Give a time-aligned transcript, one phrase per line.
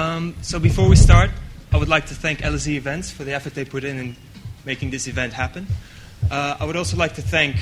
[0.00, 1.30] Um, so before we start,
[1.70, 4.16] I would like to thank LSE Events for the effort they put in in
[4.64, 5.66] making this event happen.
[6.30, 7.56] Uh, I would also like to thank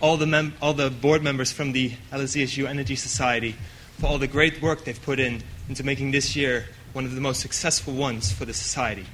[0.00, 3.54] all the, mem- all the board members from the LSESU Energy Society
[4.00, 7.20] for all the great work they've put in into making this year one of the
[7.20, 9.06] most successful ones for the society.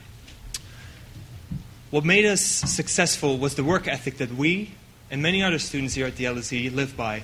[1.90, 4.70] What made us successful was the work ethic that we
[5.10, 7.22] and many other students here at the LSE live by,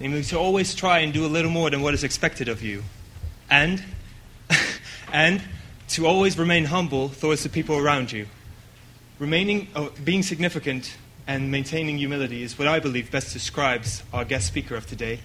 [0.00, 2.82] namely to always try and do a little more than what is expected of you,
[3.48, 3.84] and,
[5.12, 5.42] and
[5.88, 8.26] to always remain humble towards the people around you.
[9.18, 10.96] Remaining, uh, being significant
[11.26, 15.20] and maintaining humility is what I believe best describes our guest speaker of today,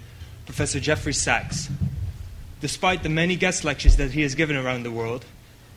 [0.45, 1.70] Professor Jeffrey Sachs.
[2.62, 5.26] Despite the many guest lectures that he has given around the world,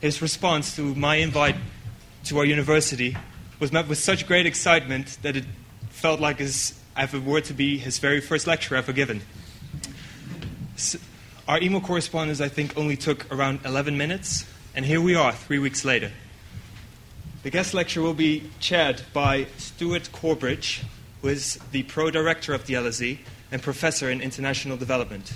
[0.01, 1.55] his response to my invite
[2.25, 3.15] to our university
[3.59, 5.45] was met with such great excitement that it
[5.89, 9.21] felt like his, if it were to be his very first lecture ever given.
[10.75, 10.97] So
[11.49, 14.45] our email correspondence, I think, only took around 11 minutes,
[14.75, 16.11] and here we are three weeks later.
[17.41, 20.83] The guest lecture will be chaired by Stuart Corbridge,
[21.23, 23.17] who is the pro director of the LSE
[23.51, 25.33] and professor in international development.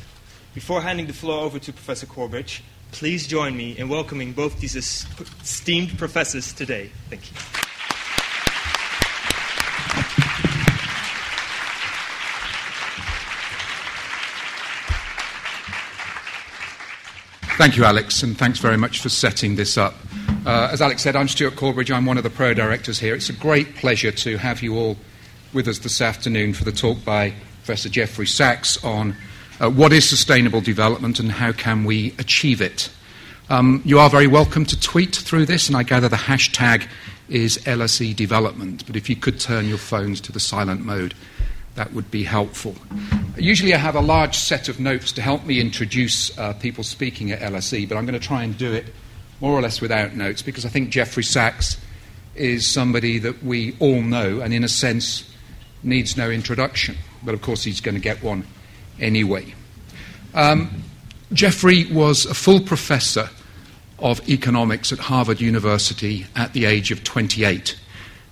[0.53, 4.75] Before handing the floor over to Professor Corbridge, please join me in welcoming both these
[4.75, 6.91] esteemed professors today.
[7.09, 7.72] Thank you.
[17.55, 19.93] Thank you, Alex, and thanks very much for setting this up.
[20.43, 21.91] Uh, as Alex said, I'm Stuart Corbridge.
[21.91, 23.13] I'm one of the pro directors here.
[23.13, 24.97] It's a great pleasure to have you all
[25.53, 29.15] with us this afternoon for the talk by Professor Jeffrey Sachs on
[29.61, 32.89] uh, what is sustainable development and how can we achieve it.
[33.51, 36.87] Um, you are very welcome to tweet through this, and I gather the hashtag
[37.29, 38.83] is LSE development.
[38.87, 41.13] But if you could turn your phones to the silent mode,
[41.75, 42.75] that would be helpful.
[43.37, 47.31] Usually, I have a large set of notes to help me introduce uh, people speaking
[47.31, 48.85] at LSE, but I'm going to try and do it
[49.41, 51.77] more or less without notes because I think Jeffrey Sachs
[52.35, 55.29] is somebody that we all know and, in a sense,
[55.83, 56.95] needs no introduction.
[57.23, 58.45] But of course, he's going to get one
[58.99, 59.53] anyway.
[60.33, 60.83] Um,
[61.31, 63.29] Jeffrey was a full professor
[63.99, 67.79] of economics at Harvard University at the age of 28.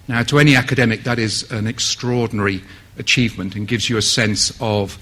[0.07, 2.61] Now, to any academic, that is an extraordinary
[2.97, 4.97] achievement and gives you a sense of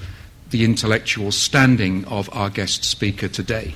[0.49, 3.75] the intellectual standing of our guest speaker today.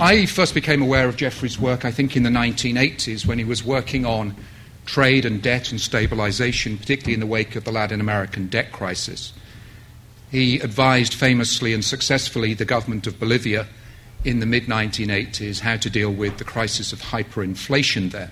[0.00, 3.64] I first became aware of Jeffrey's work, I think, in the 1980s when he was
[3.64, 4.36] working on
[4.86, 9.32] trade and debt and stabilization, particularly in the wake of the Latin American debt crisis.
[10.30, 13.66] He advised famously and successfully the government of Bolivia
[14.24, 18.30] in the mid 1980s how to deal with the crisis of hyperinflation there.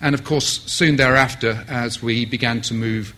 [0.00, 3.14] And of course, soon thereafter, as we began to move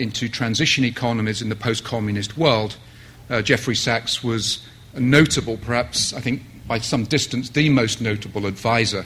[0.00, 2.76] into transition economies in the post communist world,
[3.28, 8.46] uh, Jeffrey Sachs was a notable, perhaps, I think, by some distance, the most notable
[8.46, 9.04] advisor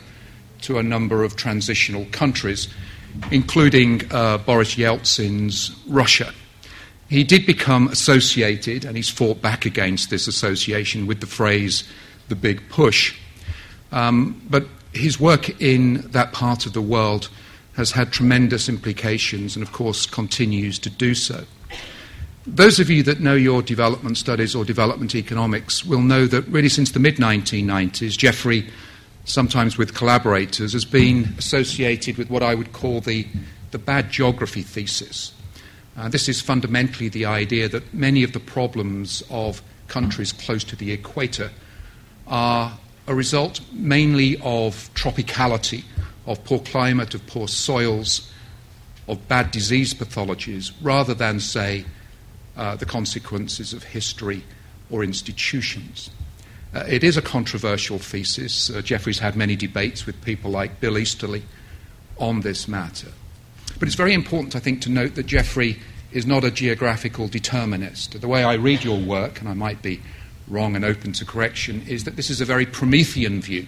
[0.63, 2.69] to a number of transitional countries,
[3.31, 6.33] including uh, Boris Yeltsin's Russia.
[7.09, 11.85] He did become associated, and he's fought back against this association with the phrase
[12.29, 13.15] the big push.
[13.93, 17.29] Um, but his work in that part of the world
[17.77, 21.45] has had tremendous implications and, of course, continues to do so.
[22.47, 26.69] Those of you that know your development studies or development economics will know that really
[26.69, 28.69] since the mid 1990s, Jeffrey,
[29.25, 33.27] sometimes with collaborators, has been associated with what I would call the,
[33.71, 35.33] the bad geography thesis.
[35.97, 40.77] Uh, this is fundamentally the idea that many of the problems of countries close to
[40.77, 41.51] the equator
[42.27, 45.85] are a result mainly of tropicality,
[46.27, 48.31] of poor climate, of poor soils,
[49.09, 51.85] of bad disease pathologies, rather than, say,
[52.57, 54.43] uh, the consequences of history
[54.91, 56.11] or institutions.
[56.75, 58.71] Uh, it is a controversial thesis.
[58.71, 61.43] Uh, Jeffrey's had many debates with people like Bill Easterly
[62.19, 63.09] on this matter.
[63.79, 65.79] But it's very important, I think, to note that Jeffrey
[66.13, 68.21] is not a geographical determinist.
[68.21, 70.01] The way I read your work, and I might be
[70.49, 73.67] wrong and open to correction, is that this is a very Promethean view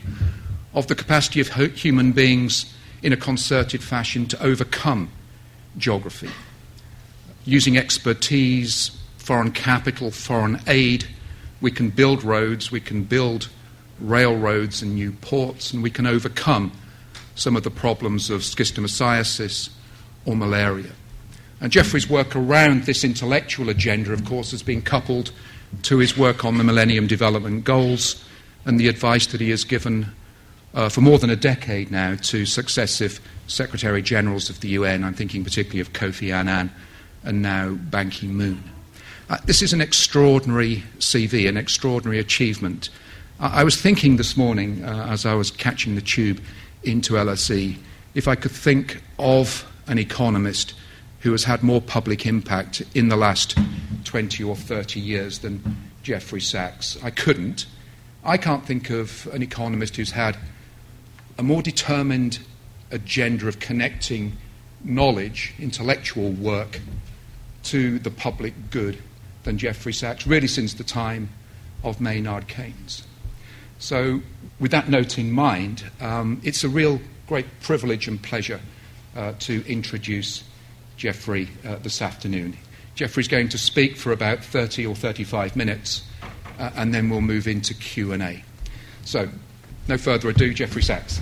[0.76, 5.10] of the capacity of human beings in a concerted fashion to overcome
[5.78, 6.30] geography.
[7.46, 11.06] Using expertise, foreign capital, foreign aid,
[11.62, 13.48] we can build roads, we can build
[14.00, 16.70] railroads and new ports, and we can overcome
[17.34, 19.70] some of the problems of schistosomiasis
[20.26, 20.92] or malaria.
[21.60, 25.32] And Jeffrey's work around this intellectual agenda, of course, has been coupled
[25.84, 28.22] to his work on the Millennium Development Goals
[28.66, 30.12] and the advice that he has given
[30.76, 35.02] uh, for more than a decade now to successive Secretary Generals of the UN.
[35.02, 36.70] I'm thinking particularly of Kofi Annan
[37.24, 38.62] and now Ban Ki moon.
[39.28, 42.90] Uh, this is an extraordinary CV, an extraordinary achievement.
[43.40, 46.40] I, I was thinking this morning uh, as I was catching the tube
[46.84, 47.76] into LSE
[48.14, 50.74] if I could think of an economist
[51.20, 53.58] who has had more public impact in the last
[54.04, 56.98] 20 or 30 years than Jeffrey Sachs.
[57.02, 57.66] I couldn't.
[58.24, 60.36] I can't think of an economist who's had
[61.38, 62.38] a more determined
[62.90, 64.36] agenda of connecting
[64.84, 66.80] knowledge, intellectual work,
[67.64, 68.98] to the public good
[69.42, 71.28] than Jeffrey Sachs, really since the time
[71.82, 73.02] of Maynard Keynes.
[73.78, 74.20] So,
[74.58, 78.60] with that note in mind, um, it's a real great privilege and pleasure
[79.14, 80.44] uh, to introduce
[80.96, 82.56] Jeffrey uh, this afternoon.
[82.94, 86.02] Jeffrey's going to speak for about 30 or 35 minutes,
[86.58, 88.42] uh, and then we'll move into Q&A.
[89.04, 89.28] So,
[89.88, 91.20] no further ado, Jeffrey Sachs.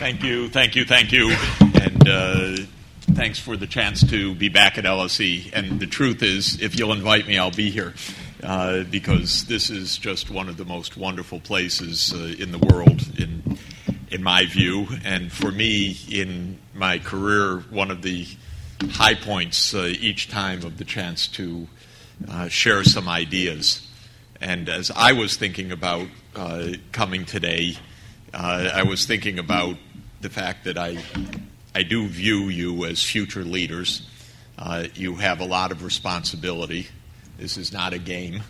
[0.00, 1.30] Thank you, thank you, thank you.
[1.74, 2.56] And uh,
[3.12, 5.52] thanks for the chance to be back at LSE.
[5.52, 7.92] And the truth is, if you'll invite me, I'll be here
[8.42, 13.06] uh, because this is just one of the most wonderful places uh, in the world,
[13.18, 13.58] in,
[14.10, 14.88] in my view.
[15.04, 18.26] And for me, in my career, one of the
[18.92, 21.68] high points uh, each time of the chance to
[22.26, 23.86] uh, share some ideas.
[24.40, 27.76] And as I was thinking about uh, coming today,
[28.32, 29.76] I was thinking about
[30.22, 30.96] the fact that I,
[31.74, 34.08] I do view you as future leaders.
[34.56, 36.86] Uh, you have a lot of responsibility.
[37.36, 38.42] This is not a game,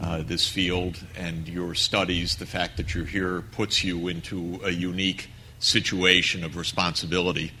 [0.00, 4.70] uh, this field, and your studies, the fact that you're here, puts you into a
[4.70, 5.28] unique
[5.60, 7.52] situation of responsibility.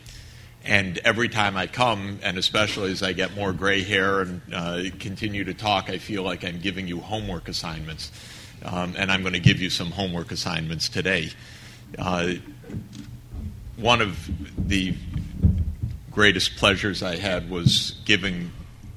[0.64, 4.82] And every time I come, and especially as I get more gray hair and uh,
[4.98, 8.10] continue to talk, I feel like I'm giving you homework assignments.
[8.62, 11.30] Um, and I'm going to give you some homework assignments today.
[11.98, 12.32] Uh,
[13.76, 14.94] one of the
[16.10, 18.50] greatest pleasures I had was giving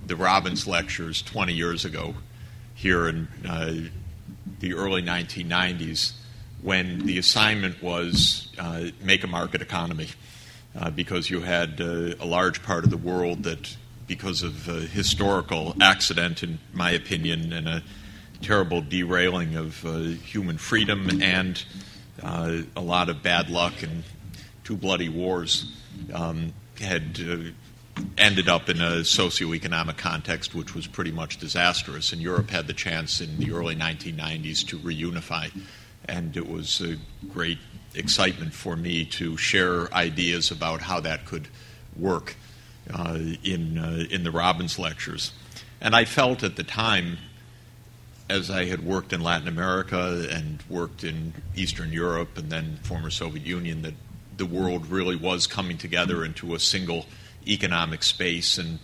[0.06, 2.16] the Robbins lectures 20 years ago
[2.76, 3.74] here in uh,
[4.60, 6.14] the early 1990s
[6.64, 10.08] when the assignment was uh, make a market economy
[10.80, 13.76] uh, because you had uh, a large part of the world that
[14.08, 17.84] because of a historical accident in my opinion and a
[18.42, 21.64] terrible derailing of uh, human freedom and
[22.22, 24.04] uh, a lot of bad luck and
[24.64, 25.72] two bloody wars
[26.14, 27.38] um, had uh,
[28.18, 32.12] ended up in a socioeconomic context which was pretty much disastrous.
[32.12, 35.52] And Europe had the chance in the early 1990s to reunify.
[36.06, 36.98] And it was a
[37.28, 37.60] great
[37.96, 41.48] excitement for me to share ideas about how that could
[41.98, 42.36] work
[42.94, 45.32] uh, in, uh, in the Robbins lectures.
[45.80, 47.18] And I felt at the time,
[48.30, 53.10] as I had worked in Latin America and worked in Eastern Europe and then former
[53.10, 53.94] Soviet Union, that
[54.38, 57.06] the world really was coming together into a single
[57.46, 58.80] economic space, and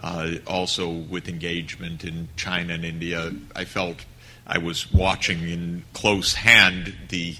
[0.00, 4.04] uh, also with engagement in China and India, I felt
[4.46, 7.36] I was watching in close hand the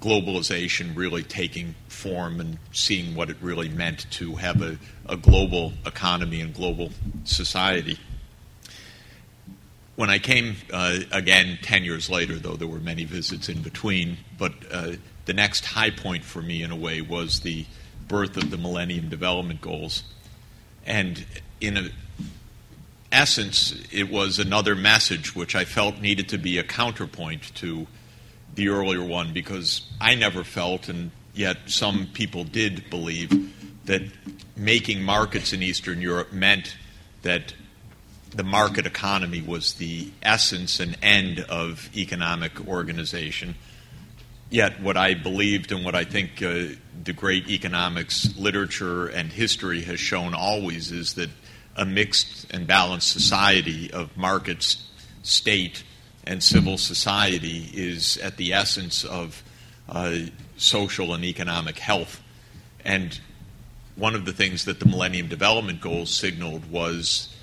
[0.00, 5.74] globalization really taking form and seeing what it really meant to have a, a global
[5.84, 6.90] economy and global
[7.24, 7.98] society.
[9.96, 14.16] When I came uh, again 10 years later, though there were many visits in between,
[14.38, 14.92] but uh,
[15.26, 17.66] the next high point for me, in a way, was the
[18.08, 20.02] birth of the Millennium Development Goals.
[20.86, 21.26] And
[21.60, 21.90] in a,
[23.12, 27.86] essence, it was another message which I felt needed to be a counterpoint to
[28.54, 33.52] the earlier one because I never felt, and yet some people did believe,
[33.86, 34.02] that
[34.56, 36.76] making markets in Eastern Europe meant
[37.22, 37.54] that
[38.30, 43.56] the market economy was the essence and end of economic organization.
[44.50, 46.74] Yet, what I believed and what I think uh,
[47.04, 51.30] the great economics literature and history has shown always is that
[51.76, 54.88] a mixed and balanced society of markets,
[55.22, 55.84] state,
[56.24, 59.42] and civil society is at the essence of
[59.88, 60.16] uh,
[60.56, 62.20] social and economic health.
[62.84, 63.18] And
[63.96, 67.34] one of the things that the Millennium Development Goals signaled was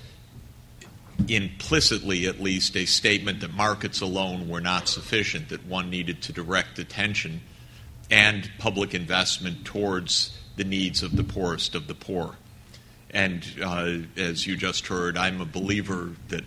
[1.26, 6.32] implicitly at least a statement that markets alone were not sufficient, that one needed to
[6.32, 7.40] direct attention
[8.10, 12.36] and public investment towards the needs of the poorest of the poor.
[13.10, 16.44] And uh, as you just heard, I'm a believer that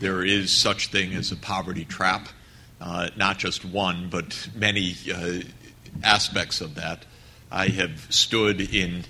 [0.00, 2.28] there is such thing as a poverty trap,
[2.80, 5.40] uh, not just one, but many uh,
[6.02, 7.04] aspects of that.
[7.50, 9.04] I have stood in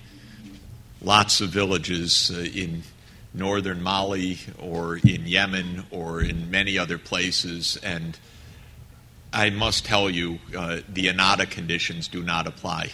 [1.00, 2.82] lots of villages uh, in
[3.32, 7.76] northern Mali or in Yemen or in many other places.
[7.82, 8.16] And
[9.32, 12.90] I must tell you, uh, the Inada conditions do not apply.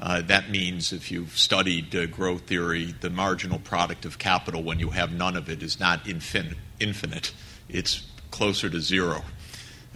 [0.00, 4.78] Uh, that means, if you've studied uh, growth theory, the marginal product of capital when
[4.78, 7.32] you have none of it is not infin- infinite,
[7.68, 9.24] it's closer to zero.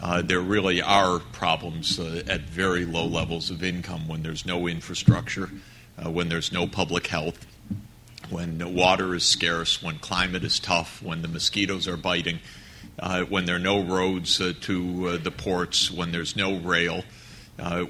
[0.01, 4.67] Uh, there really are problems uh, at very low levels of income when there's no
[4.67, 5.51] infrastructure,
[6.05, 7.47] uh, when there's no public health,
[8.29, 12.41] when water is scarce, when climate is tough, when the mosquitoes are biting,
[12.99, 17.05] uh, when there are no roads to the ports, when there's no rail,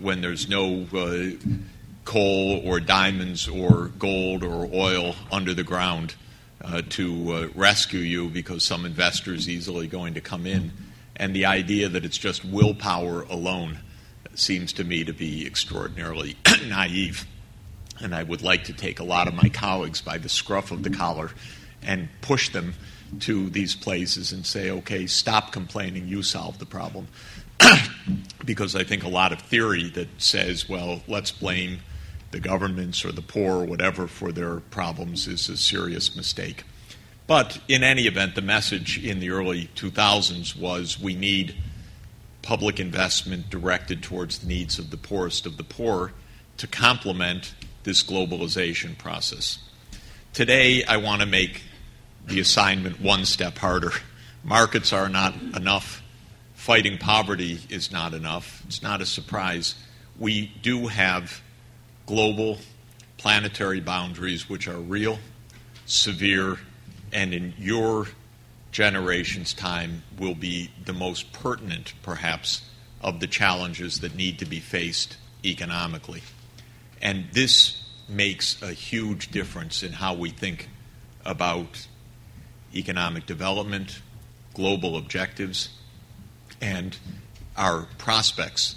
[0.01, 0.87] when there's no
[2.05, 6.15] coal or diamonds or gold or oil under the ground
[6.63, 10.73] uh, to uh, rescue you because some investor is easily going to come in.
[11.17, 13.79] And the idea that it's just willpower alone
[14.35, 16.37] seems to me to be extraordinarily
[16.69, 17.27] naive.
[18.01, 20.83] And I would like to take a lot of my colleagues by the scruff of
[20.83, 21.31] the collar
[21.83, 22.75] and push them
[23.21, 27.09] to these places and say, okay, stop complaining, you solve the problem.
[28.45, 31.81] because I think a lot of theory that says, well, let's blame
[32.33, 36.65] the governments or the poor or whatever for their problems is a serious mistake.
[37.27, 41.55] But in any event, the message in the early 2000s was we need
[42.41, 46.13] public investment directed towards the needs of the poorest of the poor
[46.57, 49.59] to complement this globalization process.
[50.33, 51.63] Today, I want to make
[52.27, 53.93] the assignment one step harder.
[54.43, 56.03] Markets are not enough.
[56.55, 58.63] Fighting poverty is not enough.
[58.67, 59.75] It's not a surprise.
[60.19, 61.43] We do have
[62.13, 62.59] global
[63.17, 65.19] planetary boundaries which are real,
[65.87, 66.59] severe,
[67.11, 68.07] and in your
[68.71, 72.69] generation's time will be the most pertinent, perhaps,
[73.01, 76.21] of the challenges that need to be faced economically.
[77.01, 80.69] And this makes a huge difference in how we think
[81.25, 81.87] about
[82.75, 84.03] economic development,
[84.53, 85.71] global objectives,
[86.61, 86.95] and
[87.57, 88.77] our prospects.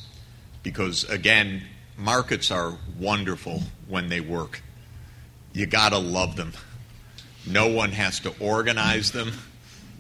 [0.63, 1.63] Because, again,
[1.97, 4.61] markets are wonderful when they work.
[5.53, 6.53] You got to love them.
[7.47, 9.31] No one has to organize them.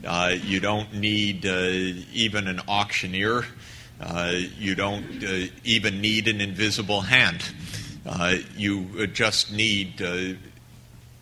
[0.05, 1.69] Uh, you don't need uh,
[2.13, 3.45] even an auctioneer.
[3.99, 7.43] Uh, you don't uh, even need an invisible hand.
[8.05, 10.37] Uh, you just need a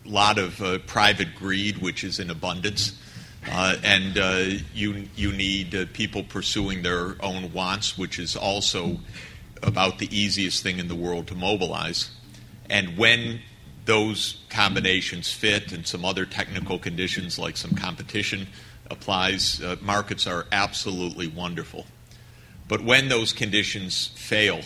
[0.04, 2.98] lot of uh, private greed, which is in abundance.
[3.46, 4.16] and
[4.74, 8.98] you, you need people pursuing their own wants, which is also
[9.64, 12.10] about the easiest thing in the world to mobilize.
[12.68, 13.40] And when
[13.84, 18.46] those combinations fit and some other technical conditions like some competition
[18.90, 21.86] applies, uh, markets are absolutely wonderful.
[22.68, 24.60] But when those conditions fail,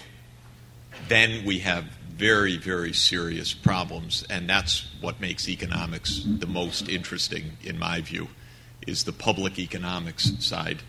[1.09, 7.53] then we have very, very serious problems, and that's what makes economics the most interesting,
[7.63, 8.29] in my view,
[8.87, 10.83] is the public economics side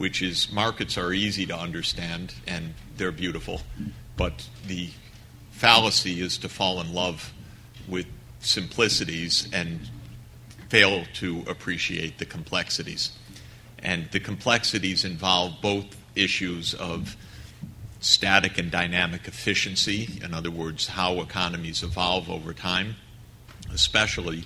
[0.00, 3.60] which is markets are easy to understand and they're beautiful,
[4.16, 4.88] but the
[5.50, 7.34] fallacy is to fall in love
[7.86, 8.06] with
[8.38, 9.78] simplicities and
[10.70, 13.10] fail to appreciate the complexities.
[13.78, 17.14] And the complexities involve both issues of
[18.00, 22.96] static and dynamic efficiency, in other words, how economies evolve over time,
[23.70, 24.44] especially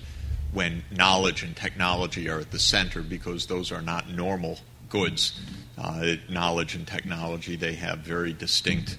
[0.51, 4.59] when knowledge and technology are at the center, because those are not normal
[4.95, 5.41] goods,
[5.77, 7.57] uh, knowledge and technology.
[7.57, 8.97] They have very distinct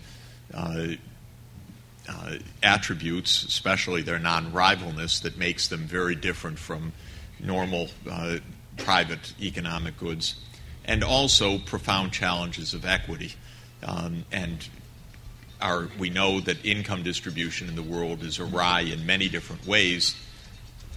[0.52, 0.88] uh,
[2.06, 6.92] uh, attributes, especially their non rivalness, that makes them very different from
[7.40, 8.36] normal uh,
[8.76, 10.34] private economic goods,
[10.84, 13.32] and also profound challenges of equity.
[13.82, 14.68] Um, and
[15.62, 20.14] our, we know that income distribution in the world is awry in many different ways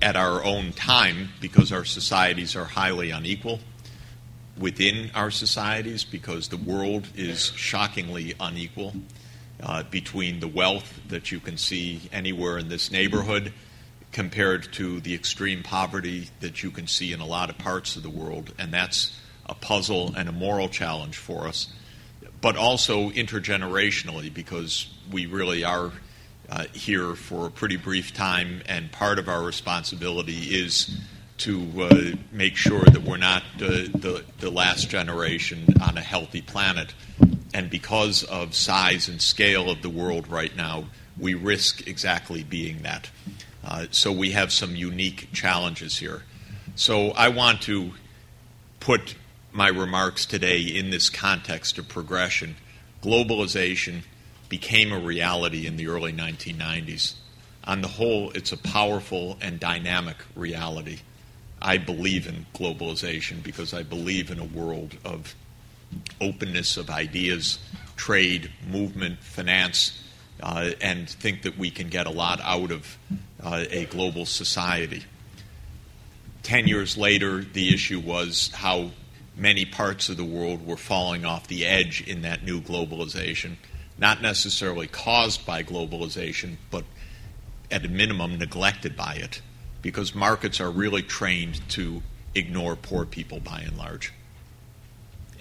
[0.01, 3.59] at our own time because our societies are highly unequal
[4.59, 8.93] within our societies because the world is shockingly unequal
[9.61, 13.53] uh, between the wealth that you can see anywhere in this neighborhood
[14.11, 18.03] compared to the extreme poverty that you can see in a lot of parts of
[18.03, 18.53] the world.
[18.57, 21.71] And that's a puzzle and a moral challenge for us,
[22.41, 25.91] but also intergenerationally because we really are.
[26.51, 30.99] Uh, here for a pretty brief time, and part of our responsibility is
[31.39, 36.41] to uh, make sure that we're not uh, the, the last generation on a healthy
[36.41, 36.93] planet.
[37.53, 40.85] And because of size and scale of the world right now,
[41.17, 43.09] we risk exactly being that.
[43.63, 46.23] Uh, so we have some unique challenges here.
[46.75, 47.91] So I want to
[48.79, 49.15] put
[49.51, 52.55] my remarks today in this context of progression.
[53.03, 54.03] Globalization
[54.47, 57.15] became a reality in the early 1990s.
[57.65, 60.99] On the whole, it's a powerful and dynamic reality.
[61.61, 65.35] I believe in globalization because I believe in a world of
[66.21, 67.59] openness of ideas,
[67.95, 70.01] trade, movement, finance,
[70.41, 72.97] uh, and think that we can get a lot out of
[73.43, 75.03] uh, a global society.
[76.43, 78.91] Ten years later, the issue was how
[79.35, 83.55] many parts of the world were falling off the edge in that new globalization,
[83.97, 86.83] not necessarily caused by globalization, but
[87.71, 89.41] at a minimum neglected by it,
[89.81, 92.01] because markets are really trained to
[92.35, 94.13] ignore poor people by and large.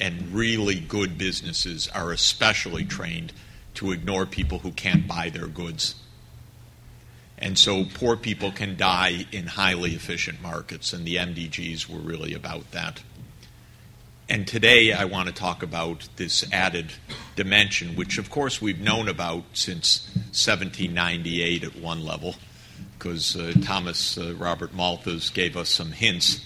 [0.01, 3.33] And really good businesses are especially trained
[3.75, 5.97] to ignore people who can't buy their goods.
[7.37, 12.35] And so poor people can die in highly efficient markets, and the MDGs were really
[12.35, 13.03] about that.
[14.29, 16.93] And today I want to talk about this added
[17.35, 22.35] dimension, which of course we've known about since 1798 at one level,
[22.99, 26.45] because uh, Thomas uh, Robert Malthus gave us some hints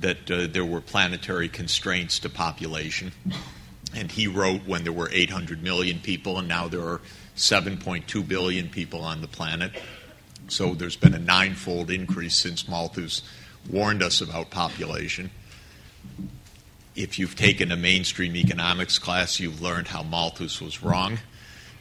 [0.00, 3.12] that uh, there were planetary constraints to population.
[3.94, 7.00] And he wrote when there were 800 million people, and now there are
[7.36, 9.72] 7.2 billion people on the planet.
[10.48, 13.22] So there's been a ninefold increase since Malthus
[13.68, 15.30] warned us about population
[16.98, 21.18] if you've taken a mainstream economics class, you've learned how Malthus was wrong.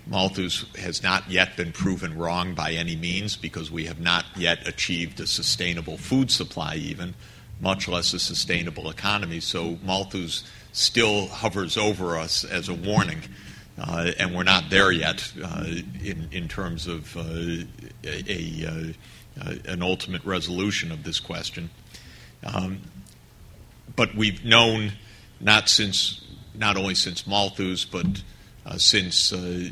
[0.09, 4.67] Malthus has not yet been proven wrong by any means because we have not yet
[4.67, 7.13] achieved a sustainable food supply, even,
[7.59, 9.39] much less a sustainable economy.
[9.39, 13.21] So Malthus still hovers over us as a warning.
[13.79, 15.65] Uh, and we're not there yet uh,
[16.03, 17.65] in, in terms of uh,
[18.03, 18.93] a, a
[19.39, 21.69] uh, an ultimate resolution of this question.
[22.43, 22.81] Um,
[23.95, 24.93] but we've known
[25.39, 28.23] not since not only since Malthus, but
[28.75, 29.69] since uh,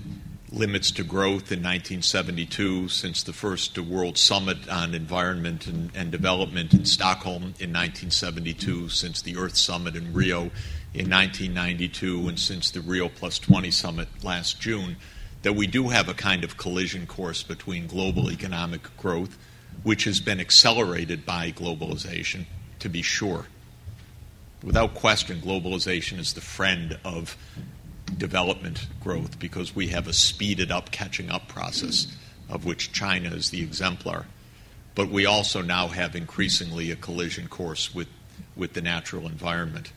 [0.51, 6.73] limits to growth in 1972, since the first World Summit on Environment and, and, Development
[6.73, 10.51] in Stockholm in 1972, since the Earth Summit in Rio
[10.93, 14.95] in 1992, and since the Rio Plus 20 Summit last June,
[15.41, 19.37] that we do have a kind of collision course between global economic growth,
[19.83, 22.45] which has been accelerated by globalization,
[22.79, 23.45] to be sure.
[24.63, 27.37] Without question, globalization is the friend of
[28.17, 32.07] development growth because we have a speeded up catching up process
[32.49, 34.25] of which China is the exemplar.
[34.93, 38.07] But we also now have increasingly a collision course with,
[38.55, 39.91] with the natural environment.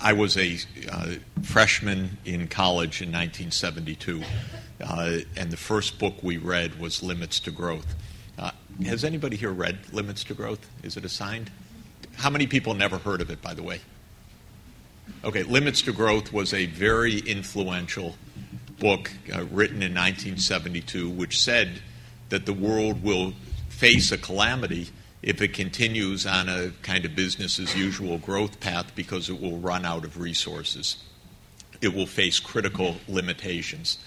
[0.00, 0.58] I was a
[0.90, 4.22] uh, freshman in college in 1972,
[4.80, 7.96] uh, and the first book we read was Limits to Growth.
[8.38, 8.52] Uh,
[8.84, 10.64] has anybody here read Limits to Growth?
[10.84, 11.50] Is it assigned?
[12.14, 13.80] How many people never heard of it, by the way?
[15.24, 18.16] Okay, Limits to Growth was a very influential
[18.78, 21.82] book uh, written in 1972, which said
[22.28, 23.32] that the world will
[23.68, 24.88] face a calamity
[25.22, 29.58] if it continues on a kind of business as usual growth path because it will
[29.58, 30.96] run out of resources.
[31.80, 33.98] It will face critical limitations.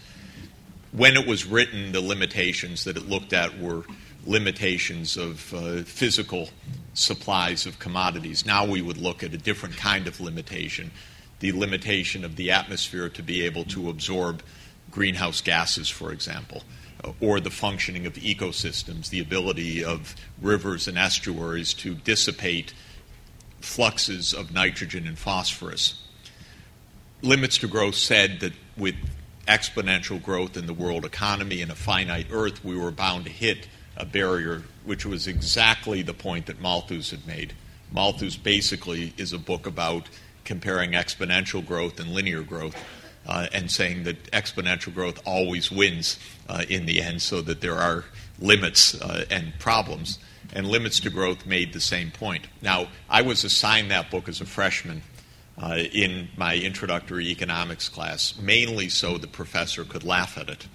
[0.91, 3.83] When it was written, the limitations that it looked at were
[4.25, 6.49] limitations of uh, physical
[6.93, 8.45] supplies of commodities.
[8.45, 10.91] Now we would look at a different kind of limitation
[11.41, 14.41] the limitation of the atmosphere to be able to absorb
[14.89, 16.63] greenhouse gases, for example,
[17.19, 22.73] or the functioning of ecosystems, the ability of rivers and estuaries to dissipate
[23.59, 26.07] fluxes of nitrogen and phosphorus.
[27.23, 28.95] Limits to Growth said that with
[29.47, 33.67] exponential growth in the world economy and a finite Earth, we were bound to hit
[34.01, 37.53] a barrier, which was exactly the point that Malthus had made.
[37.91, 40.09] Malthus basically is a book about
[40.43, 42.75] comparing exponential growth and linear growth.
[43.27, 46.17] Uh, and saying that exponential growth always wins
[46.49, 48.03] uh, in the end, so that there are
[48.39, 50.17] limits uh, and problems.
[50.53, 52.47] And Limits to Growth made the same point.
[52.63, 55.03] Now, I was assigned that book as a freshman
[55.61, 60.65] uh, in my introductory economics class, mainly so the professor could laugh at it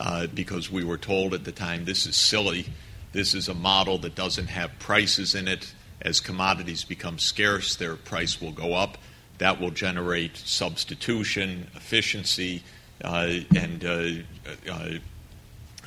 [0.00, 2.66] uh, because we were told at the time this is silly.
[3.12, 5.72] This is a model that doesn't have prices in it.
[6.00, 8.98] As commodities become scarce, their price will go up.
[9.38, 12.62] That will generate substitution, efficiency,
[13.02, 14.98] uh, and uh, uh,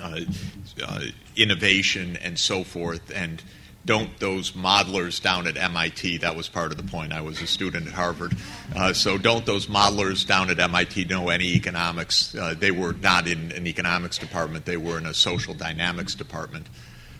[0.02, 1.02] uh,
[1.36, 3.12] innovation, and so forth.
[3.13, 3.41] And
[3.86, 7.13] don't those modelers down at MIT, that was part of the point.
[7.13, 8.36] I was a student at Harvard.
[8.76, 12.36] Uh, so don't those modelers down at MIT know any economics?
[12.36, 16.67] Uh, they were not in an economics department, they were in a social dynamics department.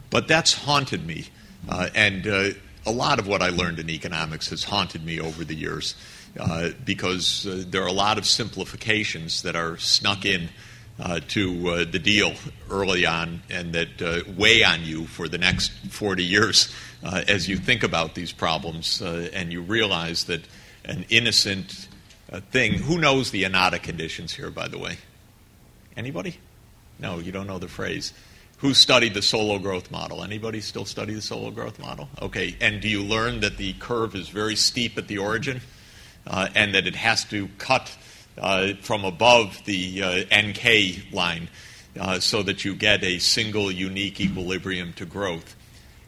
[0.10, 1.28] But that's haunted me.
[1.68, 2.50] Uh, and uh,
[2.86, 5.96] a lot of what I learned in economics has haunted me over the years
[6.40, 10.50] uh, because uh, there are a lot of simplifications that are snuck in
[11.28, 12.34] to uh, the deal
[12.70, 17.50] early on and that uh, weigh on you for the next 40 years uh, as
[17.50, 20.42] you think about these problems uh, and you realize that
[20.86, 21.88] an innocent
[22.32, 24.98] uh, thing, who knows the Inada conditions here, by the way?
[25.98, 26.38] Anybody?
[27.00, 28.14] No, you don't know the phrase.
[28.60, 30.24] Who studied the Solow growth model?
[30.24, 32.10] Anybody still study the Solow growth model?
[32.22, 35.62] Okay, and do you learn that the curve is very steep at the origin
[36.28, 38.11] uh, and that it has to cut uh,
[38.82, 41.50] from above the uh, NK line
[42.00, 45.56] uh, so that you get a single unique equilibrium to growth?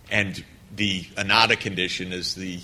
[0.10, 0.44] And
[0.76, 2.60] the Inada condition is the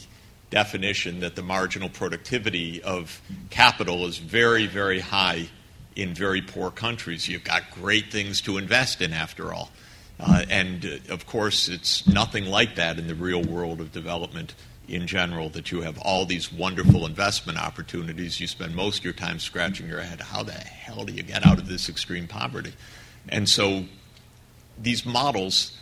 [0.50, 5.48] definition that the marginal productivity of capital is very, very high
[5.96, 7.28] in very poor countries.
[7.28, 9.70] You've got great things to invest in, after all.
[10.20, 14.54] Uh, and uh, of course, it's nothing like that in the real world of development
[14.90, 18.40] in general, that you have all these wonderful investment opportunities.
[18.40, 21.46] You spend most of your time scratching your head how the hell do you get
[21.46, 22.74] out of this extreme poverty?
[23.30, 23.86] And so
[24.78, 25.78] these models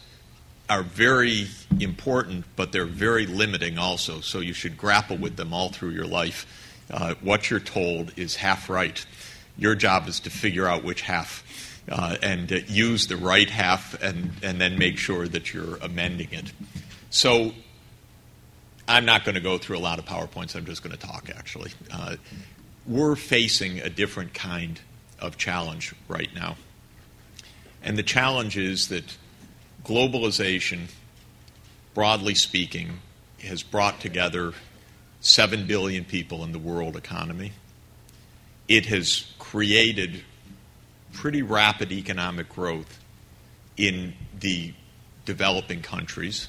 [0.69, 1.47] are very
[1.79, 4.19] important, but they're very limiting also.
[4.19, 6.45] So you should grapple with them all through your life.
[6.91, 9.05] Uh, what you're told is half right.
[9.57, 11.43] Your job is to figure out which half
[11.89, 16.29] uh, and uh, use the right half and, and then make sure that you're amending
[16.31, 16.51] it.
[17.09, 17.53] So
[18.87, 20.55] I'm not going to go through a lot of PowerPoints.
[20.55, 21.71] I'm just going to talk, actually.
[21.91, 22.15] Uh,
[22.85, 24.79] we're facing a different kind
[25.19, 26.55] of challenge right now.
[27.83, 29.17] And the challenge is that
[29.83, 30.89] globalization,
[31.93, 32.99] broadly speaking,
[33.43, 34.53] has brought together
[35.19, 37.51] 7 billion people in the world economy.
[38.67, 40.23] It has created
[41.13, 42.99] pretty rapid economic growth
[43.75, 44.73] in the
[45.25, 46.47] developing countries,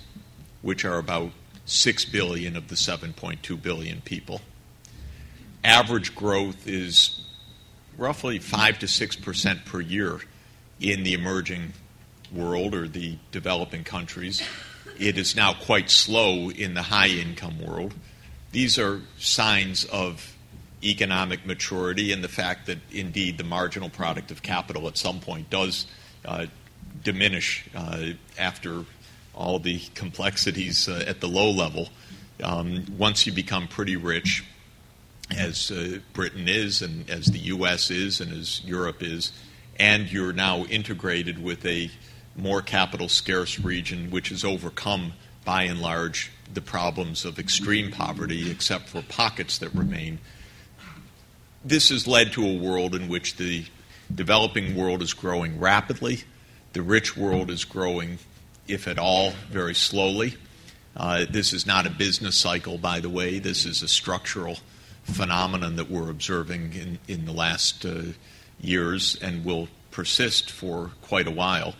[0.62, 1.32] which are about
[1.68, 4.40] 6 billion of the 7.2 billion people.
[5.62, 7.22] Average growth is
[7.98, 10.20] roughly 5 to 6 percent per year
[10.80, 11.74] in the emerging
[12.32, 14.42] world or the developing countries.
[14.98, 17.92] It is now quite slow in the high income world.
[18.52, 20.34] These are signs of
[20.82, 25.50] economic maturity and the fact that indeed the marginal product of capital at some point
[25.50, 25.86] does
[26.24, 26.46] uh,
[27.02, 28.84] diminish uh, after
[29.38, 31.88] all the complexities uh, at the low level.
[32.42, 34.44] Um, once you become pretty rich,
[35.36, 37.90] as uh, Britain is, and as the U.S.
[37.90, 39.32] is, and as Europe is,
[39.78, 41.90] and you're now integrated with a
[42.36, 45.12] more capital scarce region, which has overcome,
[45.44, 50.18] by and large, the problems of extreme poverty, except for pockets that remain.
[51.64, 53.66] This has led to a world in which the
[54.12, 56.24] developing world is growing rapidly,
[56.72, 58.18] the rich world is growing,
[58.68, 60.36] if at all, very slowly.
[60.96, 63.38] Uh, this is not a business cycle, by the way.
[63.38, 64.58] This is a structural
[65.04, 68.02] phenomenon that we're observing in, the last uh,
[68.60, 71.74] years and will persist for quite a while.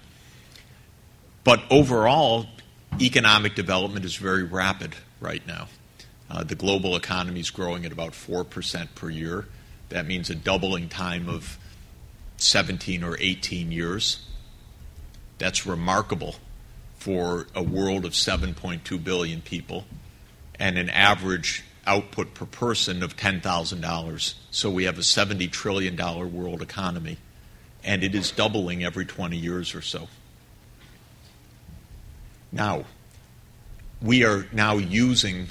[1.45, 2.47] But overall,
[3.01, 5.69] economic development is very rapid right now.
[6.31, 9.47] Uh, the global economy is growing at about 4% per year.
[9.89, 11.59] That means a doubling time of
[12.37, 14.27] 17 or 18 years.
[15.39, 16.37] That's remarkable
[16.99, 19.87] for a world of 7.2 billion people
[20.59, 24.35] and an average output per person of $10,000.
[24.51, 27.19] So we have a $70 trillion world economy,
[27.85, 30.09] and it is doubling every 20 years or so.
[32.51, 32.85] Now,
[34.03, 35.47] we are now using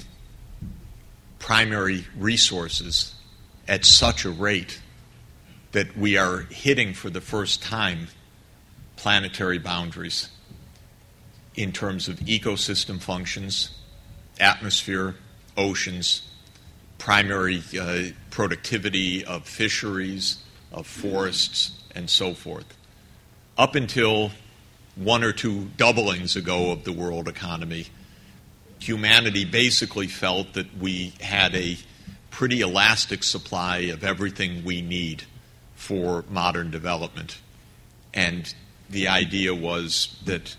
[1.38, 3.14] primary resources
[3.66, 4.80] at such a rate
[5.72, 8.08] that we are hitting for the first time
[8.96, 10.28] planetary boundaries
[11.58, 13.70] in terms of ecosystem functions,
[14.38, 15.16] atmosphere,
[15.56, 16.22] oceans,
[16.98, 20.38] primary uh, productivity of fisheries,
[20.70, 22.76] of forests, and so forth.
[23.58, 24.30] Up until
[24.94, 27.86] one or two doublings ago of the world economy,
[28.78, 31.76] humanity basically felt that we had a
[32.30, 35.24] pretty elastic supply of everything we need
[35.74, 37.40] for modern development.
[38.14, 38.54] And
[38.88, 40.54] the idea was that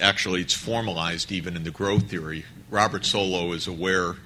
[0.00, 2.44] actually it's formalized even in the growth theory.
[2.70, 4.16] Robert Solow is aware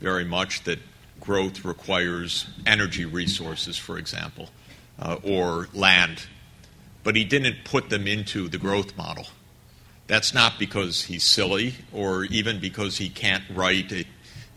[0.00, 0.78] very much that
[1.20, 4.50] growth requires energy resources, for example,
[4.98, 6.26] uh, or land
[7.04, 9.26] but he didn't put them into the growth model.
[10.06, 14.04] That's not because he's silly or even because he can't write a,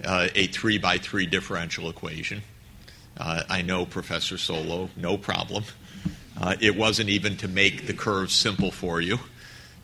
[0.03, 2.41] uh, a three by three differential equation.
[3.17, 5.63] Uh, I know Professor Solow, no problem.
[6.39, 9.19] Uh, it wasn't even to make the curve simple for you.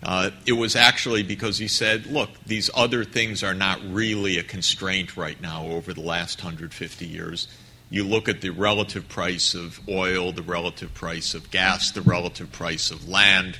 [0.03, 4.43] Uh, it was actually because he said, look, these other things are not really a
[4.43, 7.47] constraint right now over the last 150 years
[7.91, 12.49] you look at the relative price of oil, the relative price of gas, the relative
[12.51, 13.59] price of land.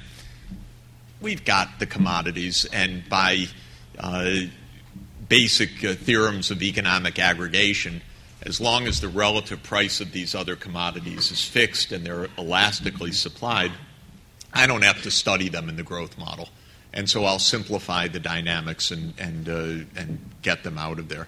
[1.19, 3.47] We've got the commodities, and by
[3.99, 4.36] uh,
[5.27, 8.01] basic uh, theorems of economic aggregation,
[8.43, 13.12] as long as the relative price of these other commodities is fixed and they're elastically
[13.12, 13.71] supplied,
[14.54, 16.50] I don't have to study them in the growth model.
[16.94, 21.28] And so I'll simplify the dynamics and, and, uh, and get them out of there.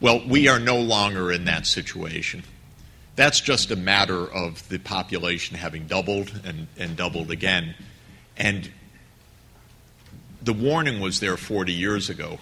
[0.00, 2.42] Well, we are no longer in that situation.
[3.16, 7.74] That's just a matter of the population having doubled and, and doubled again.
[8.36, 8.70] And
[10.42, 12.38] the warning was there 40 years ago.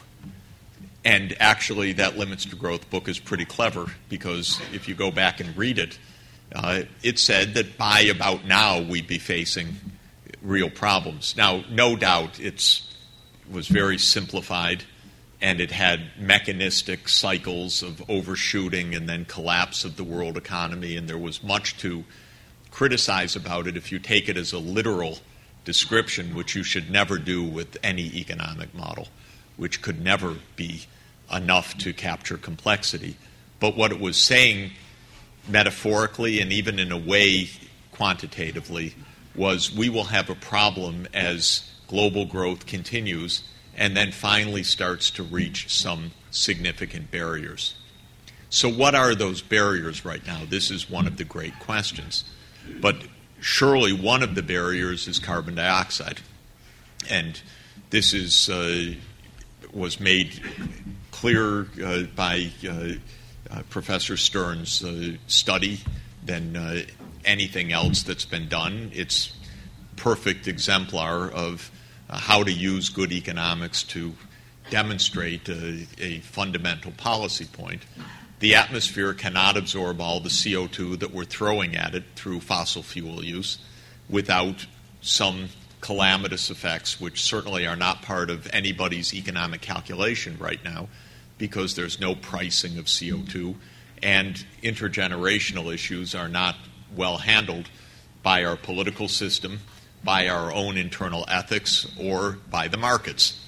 [1.04, 5.40] And actually, that Limits to Growth book is pretty clever because if you go back
[5.40, 5.98] and read it,
[6.54, 9.76] uh, it said that by about now we'd be facing
[10.46, 11.36] real problems.
[11.36, 12.82] Now, no doubt it
[13.50, 14.84] was very simplified
[15.40, 21.06] and it had mechanistic cycles of overshooting and then collapse of the world economy, and
[21.06, 22.04] there was much to
[22.70, 25.18] criticize about it if you take it as a literal
[25.64, 29.08] description, which you should never do with any economic model,
[29.58, 30.86] which could never be
[31.30, 33.16] enough to capture complexity.
[33.60, 34.72] But what it was saying
[35.48, 37.50] metaphorically and even in a way
[37.92, 38.94] quantitatively
[39.36, 43.42] was we will have a problem as global growth continues
[43.76, 47.74] and then finally starts to reach some significant barriers.
[48.48, 50.42] So, what are those barriers right now?
[50.48, 52.24] This is one of the great questions.
[52.80, 52.96] But
[53.40, 56.20] surely one of the barriers is carbon dioxide.
[57.10, 57.40] And
[57.90, 58.94] this is, uh,
[59.72, 60.40] was made
[61.10, 62.88] clear uh, by uh,
[63.50, 65.80] uh Professor Stern's uh, study
[66.24, 66.82] than uh,
[67.26, 68.90] anything else that's been done.
[68.94, 69.32] It's
[69.96, 71.70] perfect exemplar of
[72.08, 74.14] uh, how to use good economics to
[74.70, 77.82] demonstrate a, a, fundamental policy point.
[78.40, 83.24] The atmosphere cannot absorb all the CO2 that we're throwing at it through fossil fuel
[83.24, 83.58] use
[84.08, 84.66] without
[85.00, 85.48] some
[85.80, 90.88] calamitous effects, which certainly are not part of anybody's economic calculation right now
[91.38, 93.54] because there's no pricing of CO2
[94.02, 96.56] and intergenerational issues are not
[96.94, 97.68] well handled
[98.22, 99.60] by our political system,
[100.04, 103.40] by our own internal ethics, or by the markets.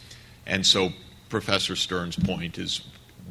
[0.46, 0.92] And so
[1.29, 2.81] Professor Stern's point is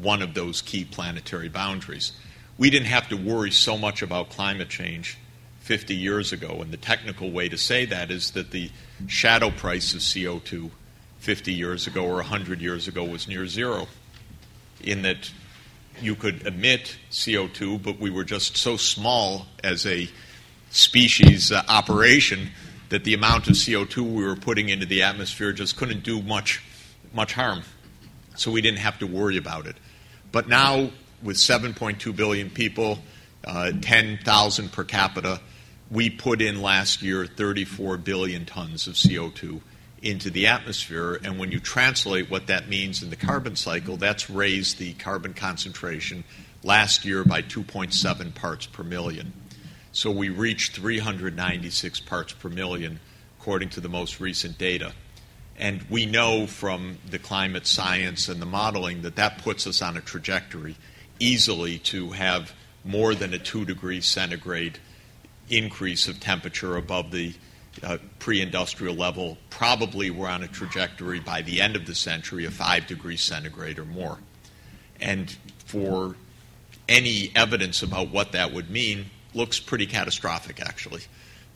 [0.02, 2.12] one of those key planetary boundaries.
[2.58, 5.18] We didn't have to worry so much about climate change
[5.62, 8.72] 50 years ago, and the technical way to say that is that the
[9.08, 10.70] shadow price of CO2
[11.20, 13.88] 50 years ago or 100 years ago was near zero,
[14.82, 15.32] in that
[16.02, 20.10] you could emit CO2, but we were just so small as a
[20.70, 22.50] species uh, operation
[22.90, 26.64] that the amount of CO2 we were putting into the atmosphere just couldn't do much,
[27.14, 27.64] much harm.
[28.36, 29.76] So we didn't have to worry about it.
[30.32, 33.00] But now, with 7.2 billion people,
[33.44, 35.42] uh, 10,000 per capita,
[35.90, 39.62] we put in last year 34 billion tons of CO2
[40.02, 41.20] into the atmosphere.
[41.24, 45.34] And when you translate what that means in the carbon cycle, that's raised the carbon
[45.34, 46.24] concentration
[46.64, 49.34] last year by 2.7 parts per million.
[49.92, 53.00] So we reached 396 parts per million,
[53.40, 54.94] according to the most recent data.
[55.58, 59.98] And we know from the climate science and the modeling that that puts us on
[59.98, 60.76] a trajectory
[61.20, 62.54] easily to have
[62.86, 64.78] more than a 2 degree centigrade
[65.50, 67.34] increase of temperature above the
[67.84, 72.46] uh, pre industrial level, probably we're on a trajectory by the end of the century
[72.46, 74.18] of 5 degrees centigrade or more.
[75.00, 75.36] And
[75.66, 76.16] for
[76.90, 81.02] any evidence about what that would mean, looks pretty catastrophic, actually,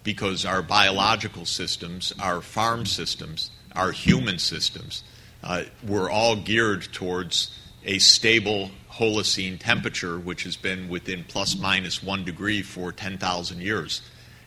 [0.03, 5.03] because our biological systems, our farm systems, our human systems,
[5.43, 12.03] uh, we're all geared towards a stable Holocene temperature, which has been within plus minus
[12.03, 14.01] one degree for 10,000 years.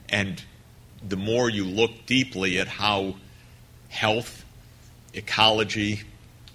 [0.08, 0.42] And
[1.08, 3.16] the more you look deeply at how
[3.88, 4.44] health,
[5.12, 6.00] ecology,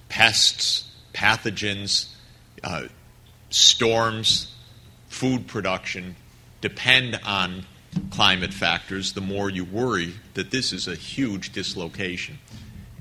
[0.10, 2.10] pests, pathogens,
[2.64, 2.84] uh,
[3.50, 4.54] storms,
[5.08, 6.16] food production
[6.62, 7.66] depend on
[8.12, 12.38] climate factors, the more you worry that this is a huge dislocation.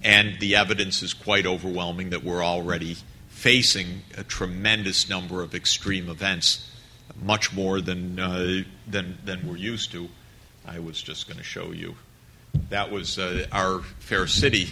[0.02, 2.96] And the evidence is quite overwhelming that we're already
[3.28, 6.70] facing a tremendous number of extreme events,
[7.20, 10.08] much more than, uh, than, than we're used to.
[10.68, 11.94] I was just going to show you.
[12.68, 14.68] That was uh, our fair city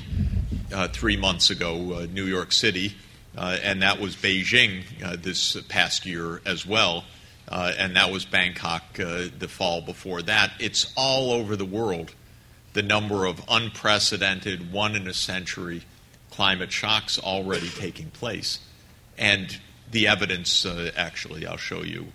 [0.73, 2.95] uh, three months ago, uh, New York City,
[3.37, 7.05] uh, and that was Beijing uh, this past year as well,
[7.49, 10.53] uh, and that was Bangkok the fall before that.
[10.61, 12.15] It's all over the world.
[12.75, 15.83] The number of unprecedented, one in a century
[16.31, 18.59] climate shocks already taking place.
[19.17, 19.59] And
[19.91, 22.09] the evidence, actually, I'll show you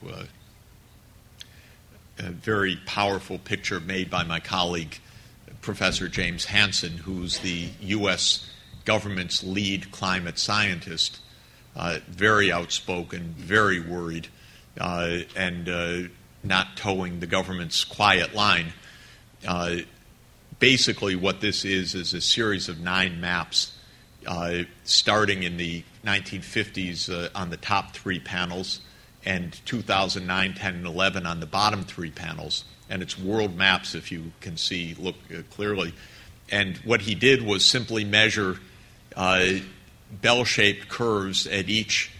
[2.22, 5.00] a very powerful picture made by my colleague,
[5.62, 8.50] Professor James Hansen, who's the U.S.
[8.86, 11.20] government's lead climate scientist.
[11.76, 14.28] Uh, very outspoken, very worried,
[14.80, 16.02] uh, and uh,
[16.44, 18.74] not toeing the government's quiet line.
[19.48, 19.78] Uh,
[20.60, 23.78] basically, what this is is a series of nine maps
[24.28, 28.82] uh, starting in the 1950s uh, on the top three panels
[29.26, 32.64] and 2009, 10, and 11 on the bottom three panels.
[32.90, 35.94] And it's world maps, if you can see, look uh, clearly.
[36.50, 38.60] And what he did was simply measure
[39.16, 39.46] uh,
[40.22, 42.12] bell shaped curves at each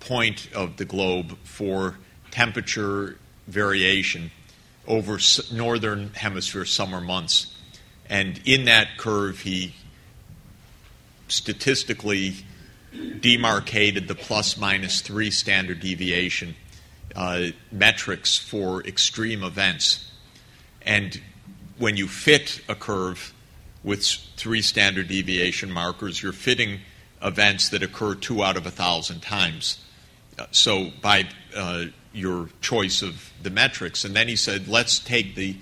[0.00, 1.96] point of the globe for
[2.30, 4.30] temperature variation
[4.86, 5.18] over
[5.52, 7.56] northern hemisphere summer months.
[8.08, 9.74] And in that curve, he
[11.28, 12.34] statistically
[13.20, 16.54] demarcated the plus minus three standard deviation
[17.16, 20.10] uh, metrics for extreme events.
[20.82, 21.20] And
[21.78, 23.32] when you fit a curve
[23.82, 24.04] with
[24.36, 26.80] three standard deviation markers, you're fitting
[27.22, 29.82] events that occur two out of a thousand times.
[30.38, 31.26] Uh, so by
[31.56, 34.04] uh, your choice of the metrics.
[34.04, 35.56] And then he said, let's take the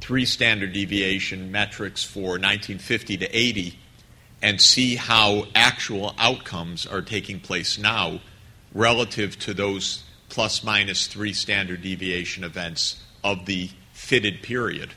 [0.00, 3.78] three standard deviation metrics for 1950 to 80
[4.42, 8.20] and see how actual outcomes are taking place now
[8.74, 14.92] relative to those plus minus three standard deviation events of the fitted period.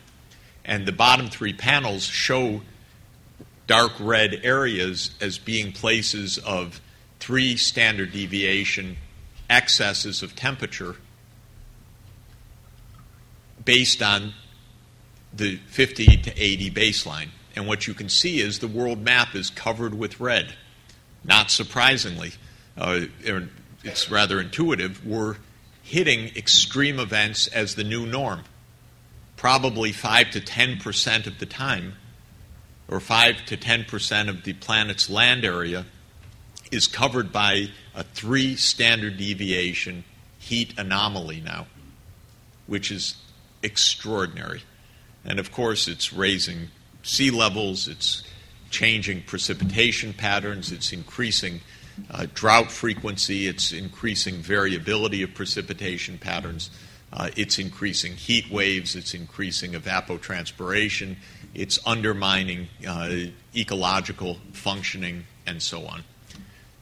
[0.66, 2.62] And the bottom three panels show
[3.66, 6.82] dark red areas as being places of
[7.20, 8.98] three standard deviation
[9.50, 10.96] excesses of temperature
[13.64, 14.34] based on
[15.34, 17.30] the 50 to 80 baseline.
[17.60, 20.54] And what you can see is the world map is covered with red.
[21.26, 22.32] Not surprisingly,
[22.78, 23.02] uh,
[23.84, 25.06] it's rather intuitive.
[25.06, 25.36] We're
[25.84, 28.46] hitting extreme events as the new norm.
[29.36, 31.96] Probably 5 to 10 percent of the time,
[32.88, 35.86] or 5 to 10 percent of the planet's land area,
[36.72, 40.06] is covered by a three standard deviation
[40.38, 41.68] heat anomaly now,
[42.68, 43.18] which is
[43.62, 44.62] extraordinary.
[45.26, 46.70] And of course, it's raising
[47.04, 48.24] sea levels, it's
[48.70, 51.62] changing precipitation patterns, it's increasing
[52.12, 56.70] uh, drought frequency, it's increasing variability of precipitation patterns,
[57.12, 61.16] uh, it's increasing heat waves, it's increasing evapotranspiration,
[61.54, 63.10] it's undermining uh,
[63.56, 66.04] ecological functioning, and so on.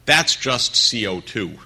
[0.06, 1.58] That's just CO2.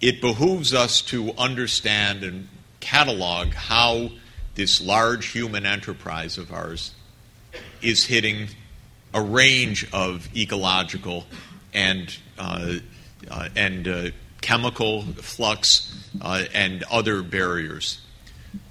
[0.00, 2.48] It behooves us to understand and
[2.80, 4.10] catalog how
[4.54, 6.92] this large human enterprise of ours
[7.82, 8.48] is hitting
[9.14, 11.26] a range of ecological
[11.72, 12.74] and uh,
[13.30, 18.00] uh, and uh, chemical flux uh, and other barriers.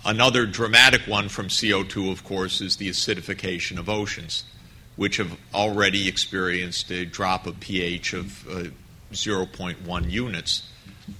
[0.03, 4.43] Another dramatic one from CO2, of course, is the acidification of oceans,
[4.95, 8.69] which have already experienced a drop of pH of uh,
[9.11, 10.63] 0.1 units.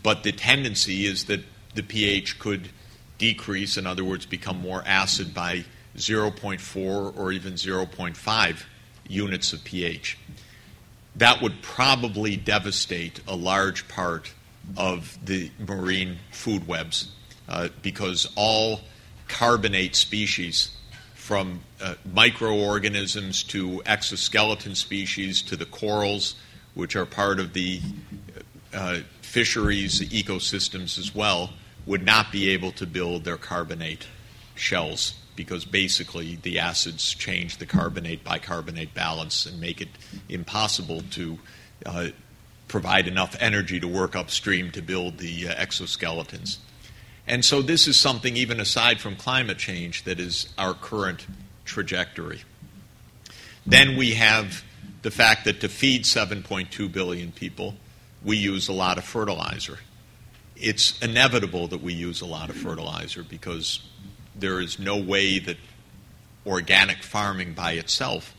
[0.04, 1.42] But the tendency is that
[1.74, 2.70] the pH could
[3.18, 5.66] decrease, in other words, become more acid by
[5.98, 8.64] 0.4 or even 0.5
[9.08, 10.18] units of pH.
[11.16, 14.34] That would probably devastate a large part
[14.76, 17.12] of the marine food webs
[17.48, 18.82] uh, because all
[19.28, 20.72] carbonate species,
[21.14, 26.36] from uh, microorganisms to exoskeleton species to the corals,
[26.74, 27.82] which are part of the
[28.74, 31.52] uh, fisheries ecosystems as well,
[31.86, 34.08] would not be able to build their carbonate
[34.56, 39.90] shells because basically the acids change the carbonate bicarbonate balance and make it
[40.30, 41.38] impossible to
[41.86, 42.08] uh,
[42.68, 46.58] provide enough energy to work upstream to build the uh, exoskeletons.
[47.28, 51.26] And so this is something, even aside from climate change, that is our current
[51.66, 52.44] trajectory.
[53.66, 54.64] Then we have
[55.02, 57.76] the fact that to feed 7.2 billion people,
[58.24, 59.80] we use a lot of fertilizer.
[60.56, 63.82] It's inevitable that we use a lot of fertilizer because
[64.38, 65.58] there is no way that
[66.46, 68.36] organic farming by itself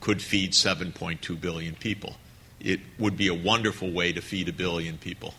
[0.00, 2.16] could feed 7.2 billion people.
[2.60, 5.34] It would be a wonderful way to feed a billion people,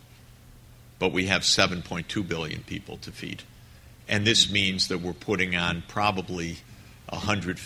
[0.97, 3.43] but we have 7.2 billion people to feed.
[4.07, 6.57] And this means that we're putting on probably
[7.09, 7.59] 100,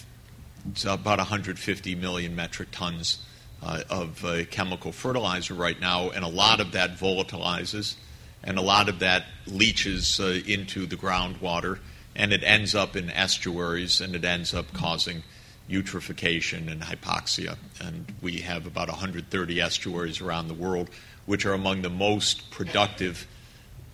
[0.86, 3.20] about 150 million metric tons
[3.62, 7.96] uh, of uh, chemical fertilizer right now, and a lot of that volatilizes,
[8.44, 11.80] and a lot of that leaches uh, into the groundwater
[12.16, 15.24] and it ends up in estuaries and it ends up causing
[15.70, 17.58] eutrophication and hypoxia.
[17.82, 20.90] And we have about 130 estuaries around the world,
[21.26, 23.26] which are among the most productive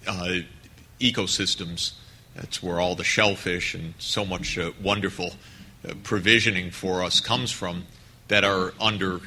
[0.08, 0.40] uh,
[1.00, 1.94] ecosystems.
[2.36, 5.34] That's where all the shellfish and so much uh, wonderful
[5.88, 7.86] uh, provisioning for us comes from
[8.28, 9.22] that are under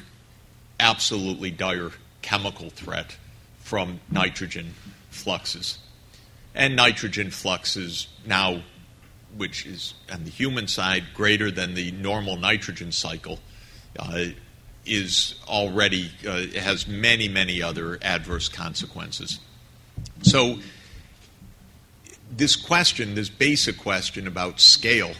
[0.79, 1.91] absolutely dire
[2.21, 3.17] chemical threat
[3.59, 4.73] from nitrogen
[5.09, 5.77] fluxes.
[6.55, 8.61] And nitrogen fluxes now
[9.37, 13.39] which is on the human side greater than the normal nitrogen cycle,
[13.99, 14.25] uh,
[14.85, 19.39] is already uh, has many many other adverse consequences.
[20.21, 20.59] So
[22.35, 25.13] this question, this basic question about scale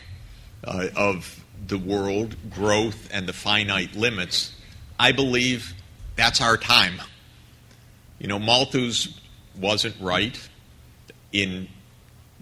[0.64, 4.56] uh, of the world, growth, and the finite limits,
[5.00, 5.74] I believe
[6.16, 7.02] that's our time.
[8.20, 9.20] You know, Malthus
[9.60, 10.38] wasn't right
[11.32, 11.68] in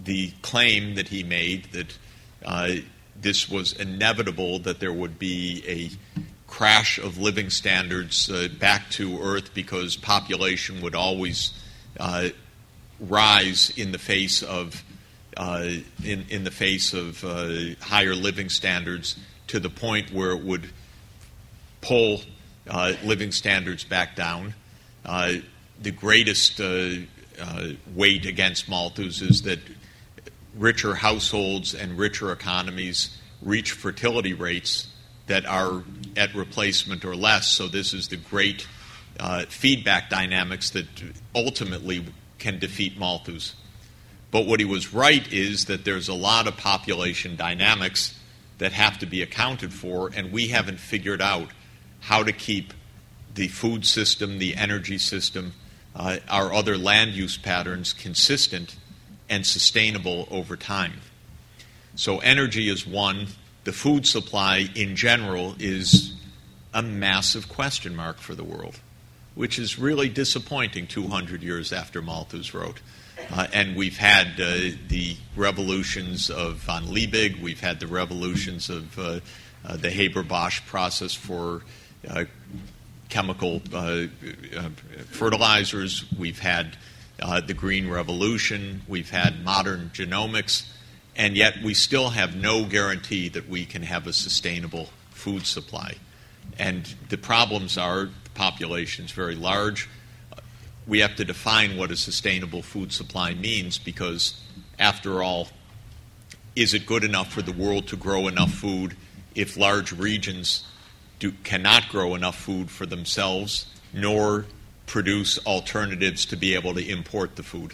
[0.04, 1.98] the claim that he made that
[2.44, 2.76] uh,
[3.20, 9.22] this was inevitable, that there would be a crash of living standards uh, back to
[9.22, 11.54] Earth because population would always
[12.00, 12.30] uh,
[13.00, 14.84] rise in the face of
[15.38, 15.70] uh,
[16.04, 20.70] in, in the face of uh, higher living standards to the point where it would
[21.80, 22.22] pull
[22.70, 24.54] uh, living standards back down.
[25.04, 26.60] The greatest
[27.96, 29.60] weight against Malthus is that
[30.56, 34.88] richer households and richer economies reach fertility rates
[35.28, 35.84] that are
[36.18, 37.48] at replacement or less.
[37.48, 38.68] So this is the great
[39.50, 40.86] feedback dynamics that
[41.34, 42.06] ultimately
[42.40, 43.56] can defeat Malthus.
[44.32, 48.18] But what he was right is that there's a lot of population dynamics
[48.58, 51.50] that have to be accounted for, and we haven't figured out
[52.00, 52.74] how to keep
[53.36, 55.54] the food system, the energy system,
[55.96, 58.76] uh, our other land use patterns consistent
[59.32, 61.02] and sustainable over time.
[61.96, 63.28] So, energy is one.
[63.64, 66.14] The food supply in general is
[66.74, 68.80] a massive question mark for the world
[69.36, 72.80] which is really disappointing 200 years after Malthus wrote.
[73.32, 78.98] Uh, and we've had uh, the revolutions of von Liebig, we've had the revolutions of
[78.98, 79.20] uh,
[79.64, 81.62] uh the Haber Bosch process for
[82.10, 82.26] uh,
[83.10, 84.06] chemical uh,
[85.12, 86.78] fertilizers, we've had
[87.22, 90.66] Uh, the Green Revolution, we've had modern genomics,
[91.16, 95.94] and yet we still have no guarantee that we can have a sustainable food supply.
[96.58, 99.88] And the problems are the population is very large.
[100.88, 104.42] We have to define what a sustainable food supply means because,
[104.80, 105.50] after all,
[106.56, 108.98] is it good enough for the world to grow enough food
[109.36, 110.66] if large regions
[111.20, 114.46] do, cannot grow enough food for themselves nor
[114.92, 117.74] produce alternatives to be able to import the food?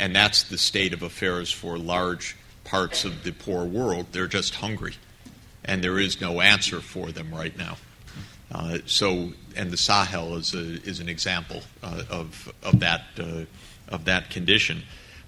[0.00, 4.06] And that's the state of affairs for large parts of the poor world.
[4.10, 4.94] They're just hungry,
[5.64, 7.76] and there is no answer for them right now.
[8.50, 13.44] Uh, so, and the Sahel is, a, is an example uh, of, of, that, uh,
[13.88, 14.82] of that condition.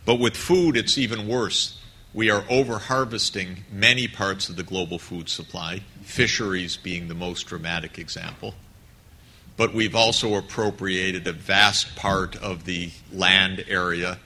[0.05, 1.81] But with food, it's even worse.
[2.13, 7.47] We are over harvesting many parts of the global food supply, fisheries being the most
[7.47, 8.55] dramatic example.
[9.59, 14.21] But we've also appropriated a vast part of the land area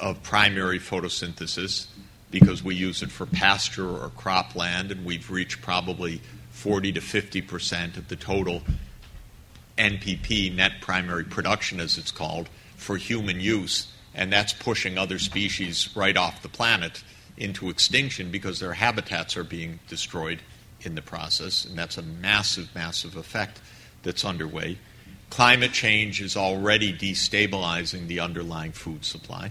[0.00, 1.86] of primary photosynthesis
[2.30, 7.42] because we use it for pasture or cropland, and we've reached probably 40 to 50
[7.42, 8.62] percent of the total
[9.76, 13.92] NPP, net primary production as it's called, for human use.
[14.14, 17.04] And that's pushing other species right off the planet
[17.36, 20.40] into extinction because their habitats are being destroyed
[20.80, 21.66] in the process.
[21.66, 23.60] And that's a massive, massive effect
[24.04, 24.78] that's underway.
[25.30, 29.50] Climate change is already destabilizing the underlying food supply.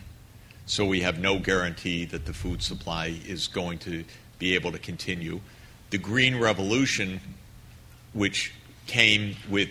[0.66, 4.06] So we have no guarantee that the food supply is going to
[4.40, 5.42] be able to continue
[5.90, 7.20] the Green Revolution,
[8.14, 8.52] which
[8.88, 9.70] came with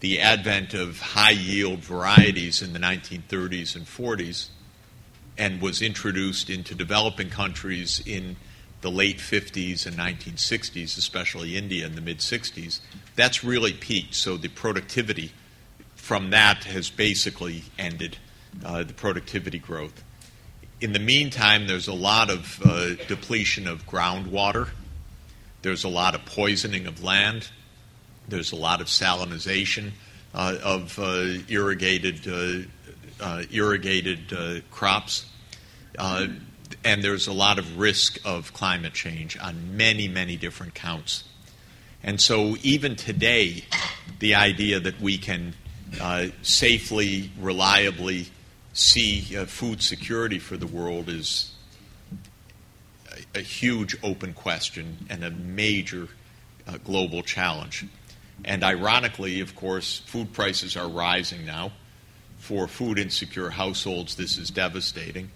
[0.00, 4.48] the advent of high yield varieties in the 1930s and 40s
[5.38, 8.34] and was introduced into developing countries in
[8.80, 12.80] the late 50s and 1960s, especially India in the mid 60s,
[13.16, 14.14] that's really peaked.
[14.14, 15.32] So the productivity
[15.96, 18.16] from that has basically ended,
[18.64, 20.02] uh, the productivity growth.
[20.80, 24.70] In the meantime, there's a lot of uh, depletion of groundwater
[25.62, 27.48] there's a lot of poisoning of land.
[28.28, 29.92] There's a lot of salinization
[30.34, 35.26] uh, of uh, irrigated uh, uh irrigated crops,
[36.84, 41.24] and there's a lot of risk of climate change on many many different counts.
[42.02, 43.64] And so even today,
[44.18, 45.54] the idea that we can
[46.42, 48.28] safely, reliably
[48.72, 51.52] see food security for the world is
[53.34, 56.08] a huge open question and a major
[56.66, 57.84] uh, global challenge.
[58.44, 61.72] And ironically, of course, food prices are rising now.
[62.38, 65.30] For food insecure households, this is devastating.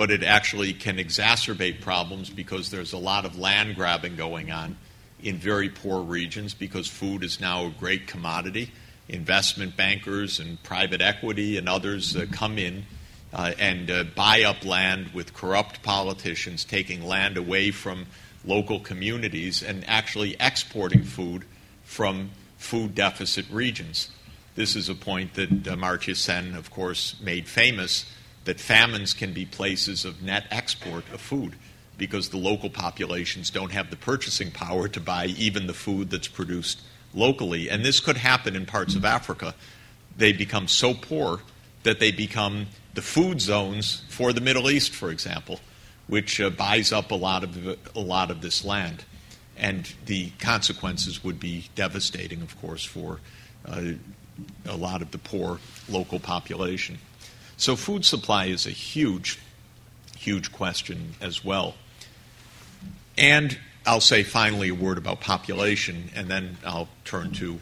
[0.00, 4.78] But it actually can exacerbate problems because there's a lot of land grabbing going on
[5.22, 8.72] in very poor regions because food is now a great commodity.
[9.10, 12.86] Investment bankers and private equity and others uh, come in
[13.34, 18.06] uh, and uh, buy up land with corrupt politicians, taking land away from
[18.42, 21.44] local communities and actually exporting food
[21.84, 24.08] from food deficit regions.
[24.54, 28.06] This is a point that uh, Amartya Sen, of course, made famous
[28.44, 31.54] that famines can be places of net export of food
[31.98, 36.28] because the local populations don't have the purchasing power to buy even the food that's
[36.28, 36.80] produced
[37.12, 37.68] locally.
[37.68, 39.54] And this could happen in parts of Africa.
[40.16, 41.40] They become so poor
[41.82, 45.60] that they become the food zones for the Middle East, for example,
[46.06, 49.04] which uh, buys up a lot of a lot of this land,
[49.56, 53.20] and the consequences would be devastating, of course, for
[53.66, 53.92] uh,
[54.66, 56.98] a lot of the poor local population.
[57.60, 59.38] So, food supply is a huge,
[60.16, 61.74] huge question as well.
[63.18, 67.60] And I'll say finally a word about population, and then I'll turn to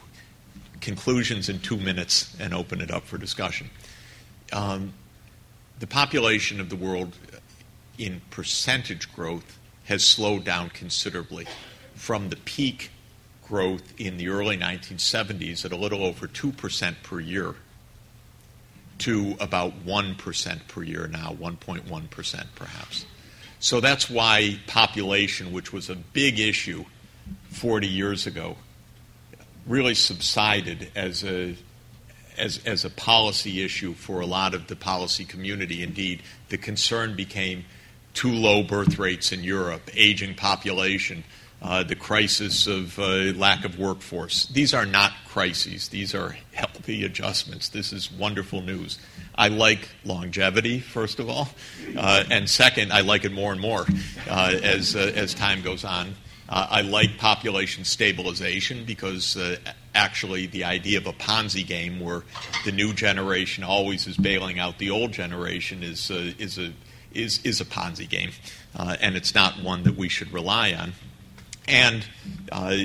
[0.81, 3.71] conclusions in two minutes and open it up for discussion.
[4.53, 4.93] Um,
[5.81, 7.17] the population of the world
[7.99, 11.49] in percentage growth has slowed down considerably
[11.97, 12.93] from the peak
[13.43, 17.57] growth in the early 1970s at a little over 2% per year
[18.99, 23.07] to about 1% per year now, 1.1% perhaps.
[23.61, 26.85] So that's why population, which was a big issue
[27.51, 28.57] 40 years ago,
[29.67, 31.57] really subsided as a
[32.39, 35.83] as, as a policy issue for a lot of the policy community.
[35.83, 37.65] Indeed, the concern became
[38.15, 41.25] too low birth rates in Europe, aging population,
[41.61, 44.47] uh, the crisis of uh, lack of workforce.
[44.47, 47.69] These are not crises, these are healthy adjustments.
[47.69, 48.99] This is wonderful news.
[49.35, 51.49] I like longevity, first of all,
[51.97, 53.87] uh, and second, I like it more and more
[54.29, 56.15] uh, as uh, as time goes on.
[56.49, 59.37] Uh, I like population stabilization because
[59.95, 62.23] actually the idea of a Ponzi game where
[62.65, 66.73] the new generation always is bailing out the old generation is is a
[67.13, 68.31] is is a Ponzi game,
[68.77, 70.95] and it's not one that we should rely on.
[71.69, 72.07] And
[72.51, 72.77] uh,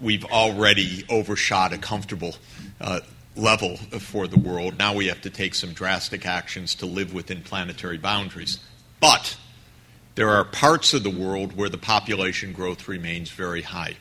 [0.00, 2.34] we've already overshot a comfortable
[2.80, 3.00] uh,
[3.34, 4.78] level for the world.
[4.78, 8.58] Now we have to take some drastic actions to live within planetary boundaries.
[9.00, 9.36] But
[10.16, 13.96] there are parts of the world where the population growth remains very high,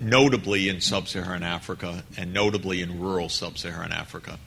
[0.00, 4.38] notably in sub Saharan Africa and notably in rural sub Saharan Africa,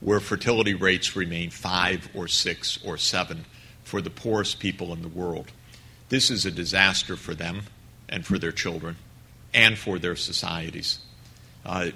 [0.00, 3.44] where fertility rates remain five or six or seven
[3.82, 5.50] for the poorest people in the world.
[6.08, 7.62] This is a disaster for them
[8.08, 8.96] and for their children
[9.52, 10.98] and for their societies.
[11.64, 11.90] Uh,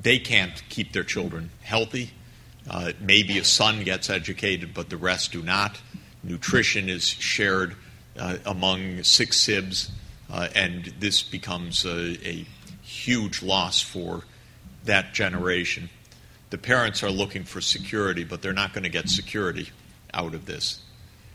[0.00, 2.10] they can't keep their children healthy.
[2.68, 5.80] Uh, maybe a son gets educated, but the rest do not.
[6.22, 7.74] Nutrition is shared
[8.18, 9.90] uh, among six sibs,
[10.30, 12.46] uh, and this becomes a, a,
[12.82, 14.22] huge loss for
[14.84, 15.90] that generation.
[16.48, 19.68] The parents are looking for security, but they're not going to get security
[20.14, 20.80] out of this.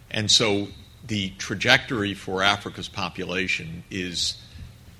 [0.10, 0.70] And so
[1.06, 4.42] the trajectory for Africa's population is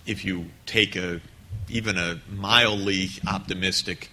[0.06, 1.22] if you take a
[1.70, 4.10] even a mildly optimistic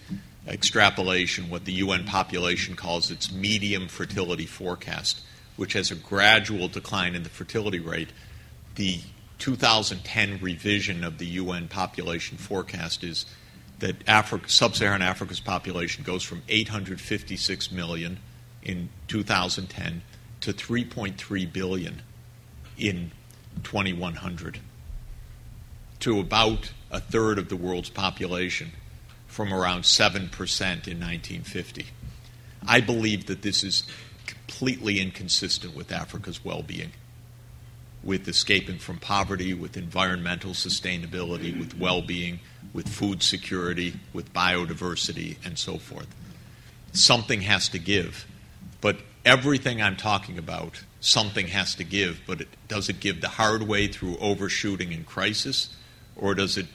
[0.46, 5.20] extrapolation, what the UN population calls its medium fertility forecast,
[5.56, 8.10] which has a gradual decline in the fertility rate.
[8.76, 9.00] The
[9.38, 13.26] 2010 revision of the UN population forecast is
[13.80, 18.18] that Africa, sub-Saharan Africa's population goes from 856 million
[18.62, 20.02] in 2010
[20.40, 22.02] to 3.3 billion
[22.78, 23.12] in
[23.62, 24.58] 2100
[26.00, 28.72] to about a third of the world's population
[29.26, 31.86] from around 7% in 1950.
[32.66, 33.84] I believe that this is
[34.26, 36.92] completely inconsistent with Africa's well being,
[38.02, 42.40] with escaping from poverty, with environmental sustainability, with well being,
[42.72, 46.08] with food security, with biodiversity, and so forth.
[46.92, 48.26] Something has to give.
[48.80, 53.28] But everything I'm talking about, something has to give, but it, does it give the
[53.28, 55.76] hard way through overshooting and crisis?
[56.20, 56.66] or does it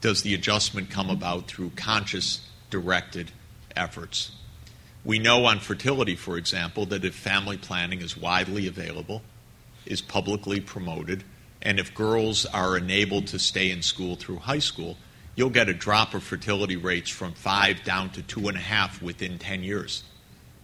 [0.00, 2.40] does the adjustment come about through conscious
[2.70, 3.32] directed
[3.74, 4.32] efforts?
[5.04, 9.22] We know on fertility, for example, that if family planning is widely available,
[9.86, 11.24] is publicly promoted,
[11.60, 14.96] and if girls are enabled to stay in school through high school,
[15.34, 19.02] you'll get a drop of fertility rates from five down to two and a half
[19.02, 20.04] within 10 years.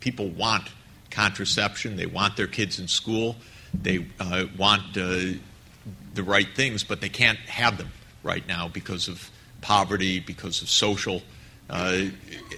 [0.05, 0.69] People want
[1.11, 3.37] contraception, they want their kids in school,
[3.73, 5.33] they uh, want uh,
[6.13, 7.89] the right things, but they can't have them
[8.23, 9.31] right now because of
[9.63, 11.23] poverty, because of social
[11.71, 12.03] uh,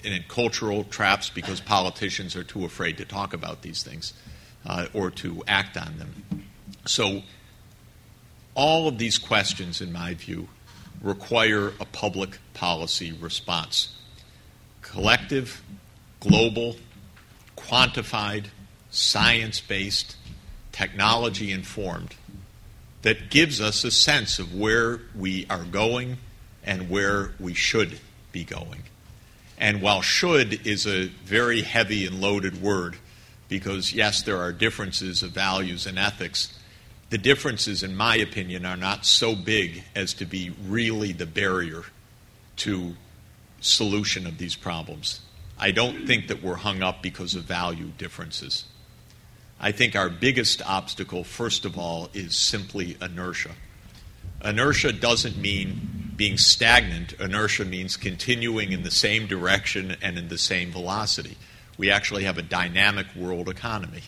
[0.04, 4.12] and cultural traps, because politicians are too afraid to talk about these things
[4.66, 6.42] uh, or to act on them.
[6.84, 7.22] So,
[8.56, 10.48] all of these questions, in my view,
[11.00, 13.92] require a public policy response
[14.82, 15.62] collective,
[16.18, 16.74] global,
[17.56, 18.46] quantified,
[18.90, 20.16] science based,
[20.72, 22.14] technology informed
[23.02, 26.18] that gives us a sense of where we are going
[26.64, 27.98] and where we should
[28.32, 28.82] be going.
[29.58, 32.96] And while should is a very heavy and loaded word,
[33.48, 36.58] because yes, there are differences of values and ethics,
[37.10, 41.84] the differences, in my opinion, are not so big as to be really the barrier
[42.56, 42.96] to
[43.60, 45.20] solution of these problems.
[45.58, 48.64] I don't think that we're hung up because of value differences.
[49.58, 53.52] I think our biggest obstacle, first of all, is simply inertia.
[54.44, 60.38] Inertia doesn't mean being stagnant, inertia means continuing in the same direction and in the
[60.38, 61.36] same velocity.
[61.78, 64.02] We actually have a dynamic world economy,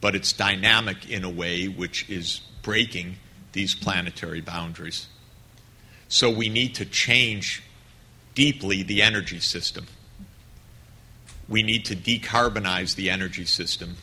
[0.00, 3.16] but it's dynamic in a way which is breaking
[3.52, 5.08] these planetary boundaries.
[6.08, 7.62] So we need to change
[8.34, 9.86] deeply the energy system.
[11.48, 13.96] We need to decarbonize the energy system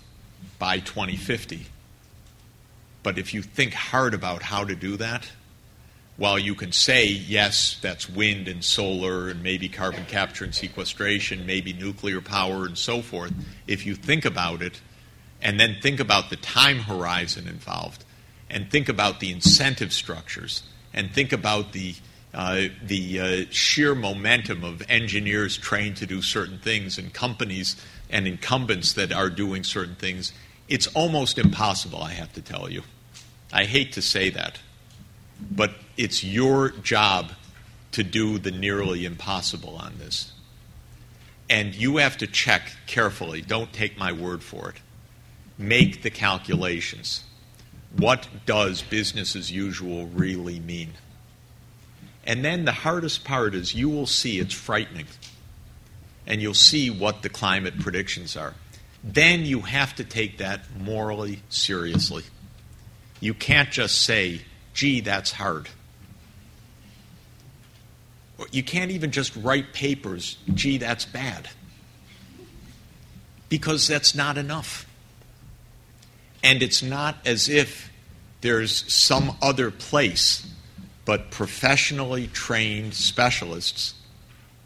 [0.59, 1.67] by 2050.
[3.03, 5.29] But if you think hard about how to do that,
[6.15, 11.45] while you can say, yes, that's wind and solar and maybe carbon capture and sequestration,
[11.45, 13.33] maybe nuclear power and so forth,
[13.67, 14.79] if you think about it
[15.41, 18.05] and then think about the time horizon involved
[18.49, 20.63] and think about the incentive structures
[20.93, 21.95] and think about the
[22.33, 27.75] uh, the uh, sheer momentum of engineers trained to do certain things and companies
[28.09, 30.33] and incumbents that are doing certain things,
[30.67, 32.81] it's almost impossible, I have to tell you.
[33.51, 34.59] I hate to say that,
[35.51, 37.33] but it's your job
[37.91, 40.31] to do the nearly impossible on this.
[41.49, 43.41] And you have to check carefully.
[43.41, 44.77] Don't take my word for it.
[45.57, 47.23] Make the calculations.
[47.95, 50.93] What does business as usual really mean?
[52.25, 55.07] And then the hardest part is you will see it's frightening.
[56.25, 58.53] And you'll see what the climate predictions are.
[59.03, 62.23] Then you have to take that morally seriously.
[63.19, 64.41] You can't just say,
[64.73, 65.67] gee, that's hard.
[68.51, 71.49] You can't even just write papers, gee, that's bad.
[73.49, 74.87] Because that's not enough.
[76.43, 77.91] And it's not as if
[78.41, 80.45] there's some other place
[81.05, 83.95] but professionally trained specialists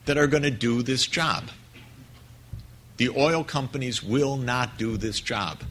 [0.06, 1.50] that are going to do this job.
[2.98, 5.64] The oil companies will not do this job.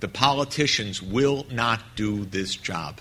[0.00, 3.00] The politicians will not do this job.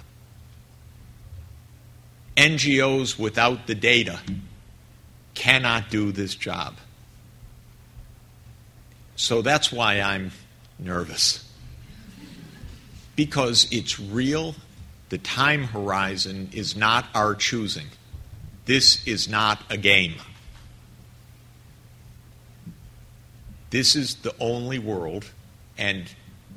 [2.37, 4.19] NGOs without the data
[5.33, 6.75] cannot do this job.
[9.15, 10.31] So that's why I'm
[10.79, 11.47] nervous.
[13.15, 14.55] Because it's real
[15.13, 17.85] the time horizon is not our choosing.
[18.65, 20.15] This is not a game.
[23.69, 25.25] This is the only world,
[25.77, 26.05] and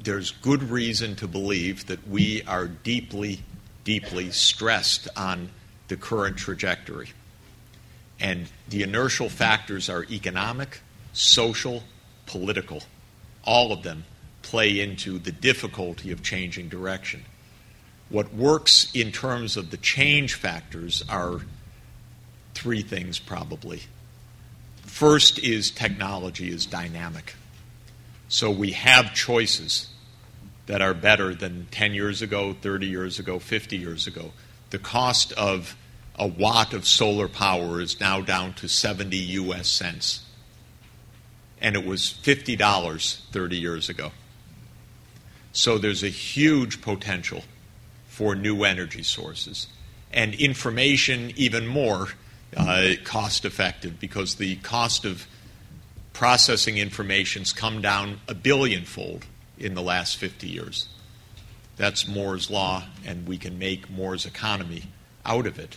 [0.02, 3.40] there's good reason to believe that we are deeply,
[3.84, 5.50] deeply stressed on
[5.88, 7.10] the current trajectory.
[8.18, 10.80] And the inertial factors are economic,
[11.12, 11.82] social,
[12.24, 12.84] political.
[13.44, 14.06] All of them
[14.40, 17.22] play into the difficulty of changing direction.
[18.08, 21.40] What works in terms of the change factors are
[22.54, 23.82] three things probably.
[24.82, 27.34] First is technology is dynamic.
[28.28, 29.88] So we have choices
[30.66, 34.32] that are better than 10 years ago, 30 years ago, 50 years ago.
[34.70, 35.76] The cost of
[36.18, 40.22] a watt of solar power is now down to 70 US cents.
[41.60, 44.12] And it was $50 30 years ago.
[45.52, 47.42] So there's a huge potential
[48.16, 49.66] for new energy sources.
[50.10, 52.08] And information, even more
[52.56, 55.26] uh, cost effective because the cost of
[56.14, 59.26] processing information's come down a billionfold
[59.58, 60.88] in the last 50 years.
[61.76, 64.84] That's Moore's law, and we can make Moore's economy
[65.26, 65.76] out of it.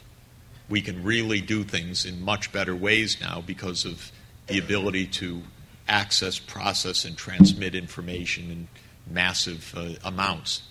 [0.70, 4.14] We can really do things in much better ways now because of
[4.48, 5.42] the ability to
[5.90, 8.68] access, process, and transmit information in
[9.14, 10.62] massive uh, amounts.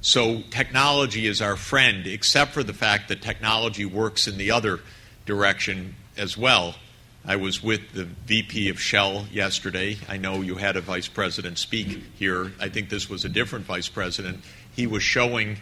[0.00, 4.80] So technology is our friend, except for the fact that technology works in the other
[5.26, 6.76] direction as well.
[7.24, 9.98] I was with the VP of Shell yesterday.
[10.08, 12.52] I know you had a vice president speak here.
[12.60, 14.42] I think this was a different vice president.
[14.74, 15.58] He was showing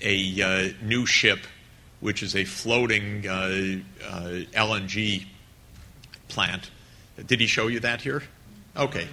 [0.00, 1.40] a uh, new ship,
[2.00, 3.32] which is a floating uh,
[4.06, 4.20] uh,
[4.52, 5.26] LNG
[6.28, 6.70] plant.
[7.26, 8.22] Did he show you that here?
[8.76, 9.08] Okay.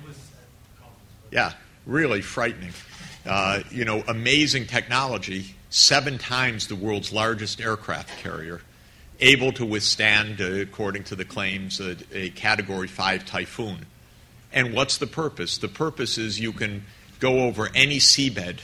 [1.32, 1.54] Yeah,
[1.86, 2.74] really frightening.
[3.30, 8.60] Uh, you know, amazing technology, seven times the world's largest aircraft carrier,
[9.20, 13.86] able to withstand, uh, according to the claims, a, a, Category 5 typhoon.
[14.52, 15.60] And what's the purpose?
[15.60, 16.86] The purpose is you can
[17.20, 18.62] go over any seabed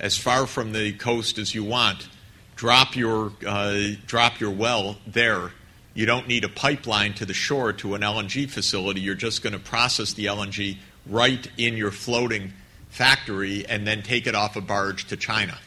[0.00, 2.08] as far from the coast as you want,
[2.56, 5.52] drop your, uh, drop your well there.
[5.94, 9.02] You don't need a pipeline to the shore to an LNG facility.
[9.02, 12.54] You're just going to process the LNG right in your floating
[12.94, 15.58] factory and then take it off a barge to China.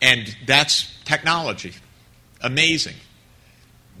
[0.00, 1.74] And that's technology.
[2.40, 2.94] Amazing.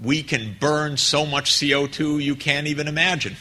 [0.00, 3.34] We can burn so much CO2 you can't even imagine.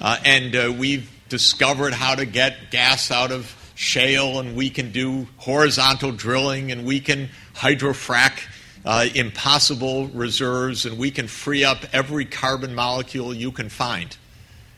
[0.00, 4.92] Uh, and uh, we've discovered how to get gas out of shale, and we can
[4.92, 8.42] do horizontal drilling, and we can hydrofrack
[8.84, 14.14] uh, impossible reserves, and we can free up every carbon molecule you can find.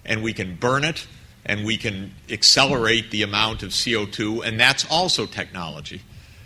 [0.05, 1.07] And we can burn it,
[1.45, 6.03] and we can accelerate the amount of CO2, and that's also technology.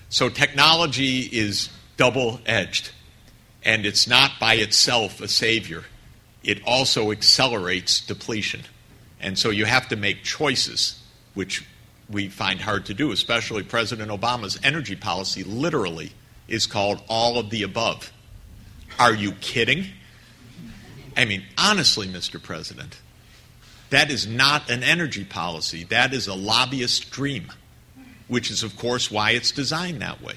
[0.09, 2.91] So, technology is double edged,
[3.65, 5.85] and it's not by itself a savior.
[6.43, 8.63] It also accelerates depletion.
[9.21, 11.03] And so you have to make choices,
[11.35, 11.67] which
[12.09, 16.13] we find hard to do, especially President Obama's energy policy literally
[16.47, 18.13] is called all of the above.
[18.99, 19.87] Are you kidding?
[21.17, 22.41] I mean, honestly, Mr.
[22.41, 23.01] President,
[23.91, 25.85] that is not an energy policy.
[25.85, 27.53] That is a lobbyist dream,
[28.29, 30.37] which is, of course, why it's designed that way.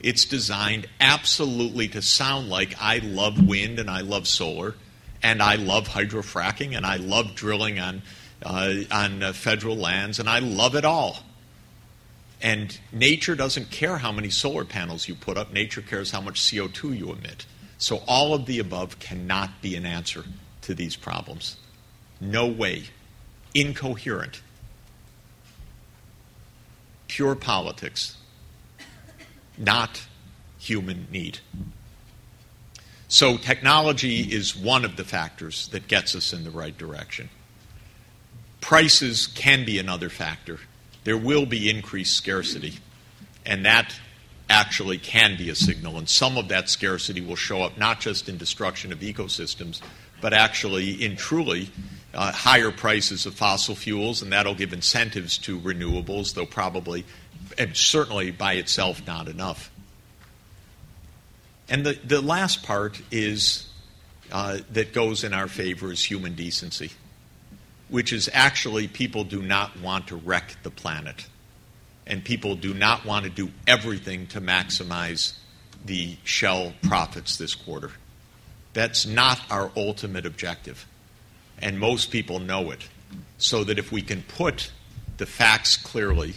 [0.00, 4.74] It's designed absolutely to sound like I love wind and I love solar
[5.22, 8.02] and I love hydrofracking, and I love drilling on,
[8.44, 11.18] uh, on uh, federal lands, and I love it all.
[12.42, 16.40] And nature doesn't care how many solar panels you put up, nature cares how much
[16.40, 17.46] CO2 you emit.
[17.78, 20.24] So all of the above cannot be an answer
[20.62, 21.56] to these problems.
[22.20, 22.84] No way.
[23.54, 24.42] Incoherent.
[27.08, 28.16] Pure politics,
[29.56, 30.06] not
[30.58, 31.38] human need.
[33.08, 37.28] So, technology is one of the factors that gets us in the right direction.
[38.60, 40.58] Prices can be another factor.
[41.04, 42.74] There will be increased scarcity,
[43.44, 43.94] and that
[44.50, 45.98] actually can be a signal.
[45.98, 49.80] And some of that scarcity will show up not just in destruction of ecosystems,
[50.20, 51.70] but actually in truly
[52.16, 57.04] uh, higher prices of fossil fuels, and that'll give incentives to renewables, though probably
[57.58, 59.70] and certainly by itself not enough.
[61.68, 63.68] And the, the last part is
[64.32, 66.90] uh, that goes in our favor is human decency,
[67.88, 71.26] which is actually people do not want to wreck the planet.
[72.06, 75.34] And people do not want to do everything to maximize
[75.84, 77.90] the Shell profits this quarter.
[78.72, 80.86] That's not our ultimate objective.
[81.60, 82.88] And most people know it.
[83.38, 84.70] So that if we can put
[85.16, 86.34] the facts clearly,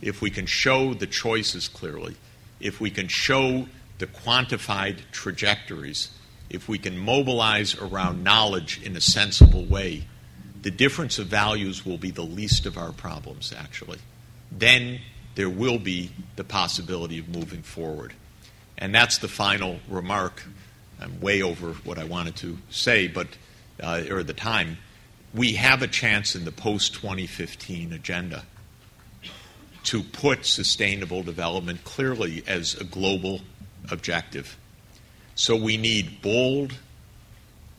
[0.00, 2.16] if we can show the choices clearly,
[2.60, 3.66] if we can show
[3.98, 6.10] the quantified trajectories,
[6.50, 10.04] if we can mobilize around knowledge in a sensible way,
[10.60, 13.98] the difference of values will be the least of our problems, actually.
[14.50, 15.00] Then
[15.34, 18.12] there will be the possibility of moving forward.
[18.78, 20.42] And that's the final remark.
[21.00, 23.28] I'm way over what I wanted to say, but,
[23.82, 24.78] uh, or the time.
[25.34, 28.44] We have a chance in the post 2015 agenda
[29.84, 33.40] to put sustainable development clearly as a global
[33.90, 34.56] objective.
[35.34, 36.74] So we need bold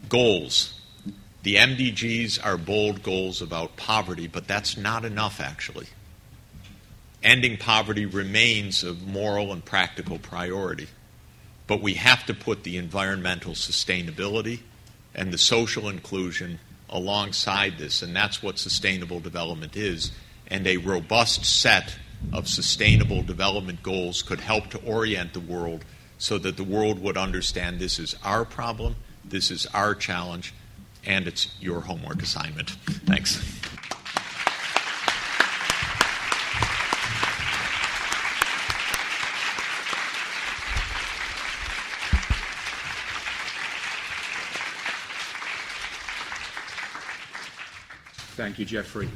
[0.10, 0.80] goals.
[1.44, 5.88] The MDGs are bold goals about poverty, but that's not enough, actually.
[7.22, 10.88] Ending poverty remains a moral and practical priority.
[11.68, 14.60] But we have to put the environmental sustainability
[15.16, 16.60] and the social inclusion
[16.90, 20.12] alongside this, and that's what sustainable development is.
[20.48, 21.96] And a robust set
[22.32, 25.84] of sustainable development goals could help to orient the world
[26.18, 28.96] so that the world would understand this is our problem,
[29.26, 30.54] this is our challenge,
[31.06, 32.70] and it's your homework assignment.
[33.06, 33.53] Thanks.
[48.36, 49.08] Thank you, Jeffrey.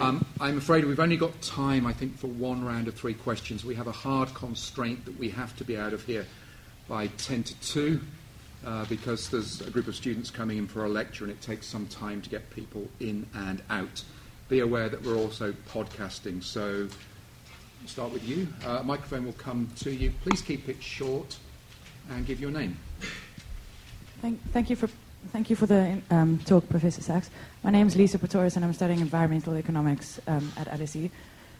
[0.00, 3.64] Um, I'm afraid we've only got time, I think, for one round of three questions.
[3.64, 6.24] We have a hard constraint that we have to be out of here
[6.86, 8.00] by 10 to 2
[8.64, 11.66] uh, because there's a group of students coming in for a lecture and it takes
[11.66, 14.04] some time to get people in and out.
[14.48, 16.86] Be aware that we're also podcasting, so
[17.82, 18.46] I'll start with you.
[18.64, 20.12] Uh, microphone will come to you.
[20.22, 21.38] Please keep it short
[22.08, 22.78] and give your name.
[24.22, 24.88] Thank, thank you for
[25.28, 27.30] Thank you for the um, talk, Professor Sachs.
[27.62, 31.10] My name is Lisa Pretorius, and I'm studying environmental economics um, at LSE.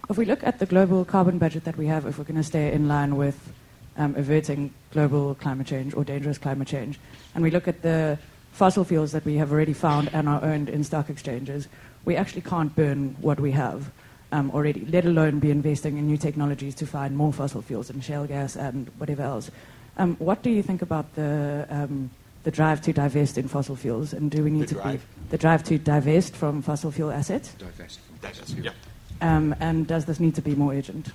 [0.09, 2.43] If we look at the global carbon budget that we have, if we're going to
[2.43, 3.53] stay in line with
[3.97, 6.99] um, averting global climate change or dangerous climate change,
[7.35, 8.19] and we look at the
[8.51, 11.69] fossil fuels that we have already found and are owned in stock exchanges,
[12.05, 13.93] we actually can't burn what we have
[14.33, 18.03] um, already, let alone be investing in new technologies to find more fossil fuels and
[18.03, 19.51] shale gas and whatever else.
[19.99, 22.11] Um, what do you think about the, um,
[22.43, 24.13] the drive to divest in fossil fuels?
[24.13, 25.01] And do we need The to drive?
[25.01, 27.53] be the drive to divest from fossil fuel assets?
[27.59, 28.67] Divest from That's- fossil fuel.
[28.67, 29.37] yeah.
[29.37, 31.07] Um, and does this need to be more urgent?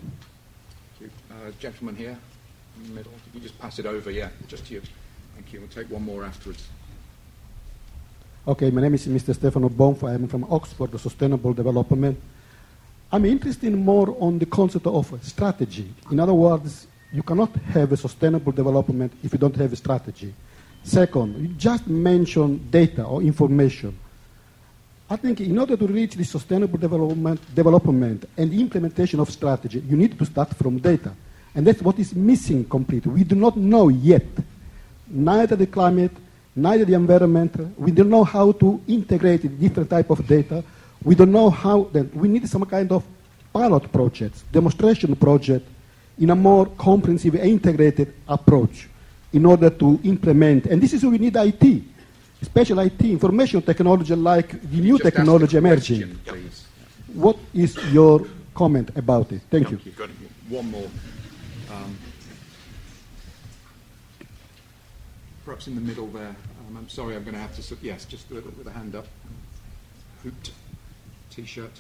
[1.00, 1.10] Thank you.
[1.32, 2.18] Uh, gentleman here
[2.78, 3.12] in the middle.
[3.28, 4.82] If you just pass it over, yeah, just to you.
[5.36, 5.60] Thank you.
[5.60, 6.68] We'll take one more afterwards.
[8.48, 9.34] Okay, my name is Mr.
[9.34, 10.14] Stefano Bonfa.
[10.14, 12.16] I'm from Oxford the Sustainable Development.
[13.12, 15.92] I'm interested more on the concept of strategy.
[16.12, 20.34] In other words, you cannot have a sustainable development if you don't have a strategy.
[20.86, 23.98] Second, you just mentioned data or information.
[25.10, 29.98] I think in order to reach the sustainable development, development and implementation of strategy, you
[29.98, 31.12] need to start from data.
[31.56, 33.12] And that's what is missing completely.
[33.12, 34.28] We do not know yet,
[35.08, 36.12] neither the climate,
[36.56, 37.80] neither the environment.
[37.80, 40.64] We don't know how to integrate different type of data.
[41.04, 43.04] We don't know how, then we need some kind of
[43.52, 45.68] pilot projects, demonstration project
[46.20, 48.88] in a more comprehensive, integrated approach
[49.36, 50.66] in order to implement.
[50.68, 51.84] And this is where we need IT,
[52.42, 56.00] special IT, information technology like the new Just technology emerging.
[56.00, 56.66] question, please.
[57.14, 59.42] What is your comment about it?
[59.52, 59.78] Thank you.
[59.78, 60.10] Good.
[60.50, 60.88] One more.
[61.70, 61.98] Um,
[65.44, 66.34] perhaps in the middle there.
[66.70, 67.62] Um, I'm sorry, I'm going to have to.
[67.62, 69.08] s- Yes, just with, with a hand up.
[70.24, 70.52] Hooped
[71.30, 71.72] T-shirt.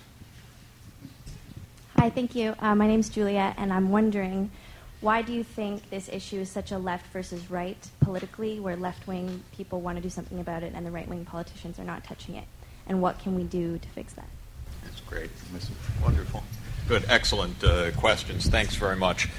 [1.97, 2.53] Hi, thank you.
[2.59, 4.51] Uh, my name's Julia, and I'm wondering
[5.05, 9.05] why do you think this issue is such a left versus right politically, where left
[9.05, 12.03] wing people want to do something about it and the right wing politicians are not
[12.03, 12.45] touching it?
[12.87, 14.27] And what can we do to fix that?
[14.83, 15.29] That's great.
[15.53, 15.69] That's
[16.01, 16.43] wonderful.
[16.87, 17.05] Good.
[17.07, 18.47] Excellent uh, questions.
[18.47, 19.29] Thanks very much.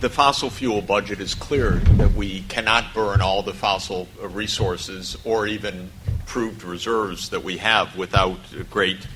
[0.00, 5.16] The fossil fuel budget is clear that we cannot burn all the fossil uh, resources
[5.24, 5.90] or even
[6.26, 9.06] proved reserves that we have without uh, great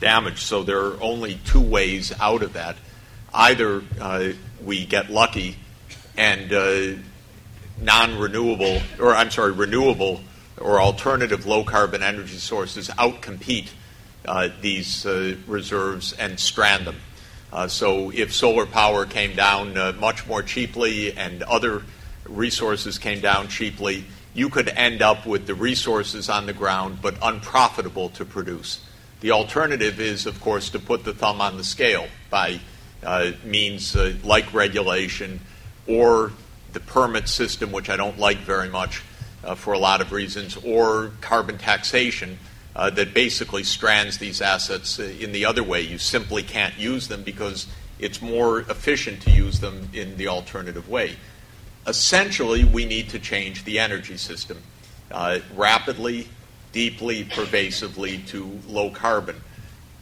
[0.00, 0.40] damage.
[0.40, 2.76] So there are only two ways out of that.
[3.34, 4.30] Either uh,
[4.68, 5.56] we get lucky
[6.18, 6.92] and uh,
[7.80, 10.20] non-renewable, or I'm sorry, renewable
[10.60, 13.70] or alternative low-carbon energy sources outcompete
[14.26, 16.96] uh, these uh, reserves and strand them.
[17.50, 21.82] Uh, so if solar power came down uh, much more cheaply and other
[22.28, 24.04] resources came down cheaply,
[24.34, 28.84] you could end up with the resources on the ground but unprofitable to produce.
[29.20, 32.60] The alternative is, of course, to put the thumb on the scale by
[33.04, 35.40] uh, means uh, like regulation
[35.86, 36.32] or
[36.72, 39.02] the permit system, which I don't like very much
[39.44, 42.38] uh, for a lot of reasons, or carbon taxation
[42.76, 45.80] uh, that basically strands these assets uh, in the other way.
[45.80, 47.66] You simply can't use them because
[47.98, 51.16] it's more efficient to use them in the alternative way.
[51.86, 54.58] Essentially, we need to change the energy system
[55.54, 56.28] rapidly,
[56.72, 59.40] deeply, pervasively to low carbon.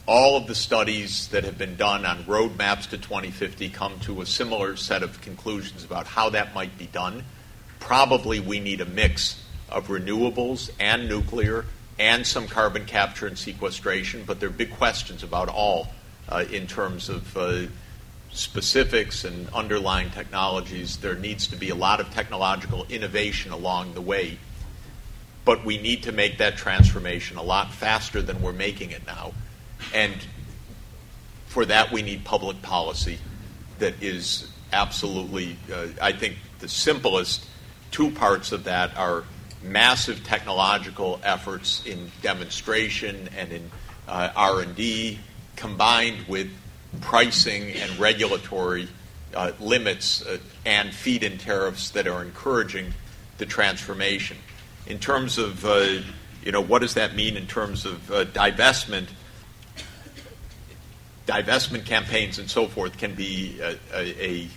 [0.07, 4.27] All of the studies that have been done on roadmaps to 2050 come to a
[4.27, 7.25] similar set of conclusions about how that might be done.
[7.81, 11.65] Probably we need a mix of renewables and nuclear
[11.99, 15.89] and some carbon capture and sequestration, but there are big questions about all
[16.29, 17.63] uh, in terms of uh,
[18.31, 20.99] specifics and underlying technologies.
[20.99, 24.39] There needs to be a lot of technological innovation along the way,
[25.45, 29.33] but we need to make that transformation a lot faster than we're making it now.
[29.95, 30.15] And
[31.47, 33.19] for that, we need public policy
[33.79, 37.47] that is absolutely, uh, I think, the simplest
[37.91, 39.25] two parts of that are
[39.63, 43.71] massive technological efforts in demonstration and in
[44.09, 45.19] uh, R&D
[45.57, 46.51] combined with
[47.01, 48.89] pricing and regulatory
[49.35, 52.93] uh, limits uh, and feed-in tariffs that are encouraging
[53.39, 54.37] the transformation.
[54.87, 56.01] In terms of, uh,
[56.45, 59.09] you know, what does that mean in terms of uh, divestment?
[61.27, 64.49] Divestment campaigns and so forth can be a, a,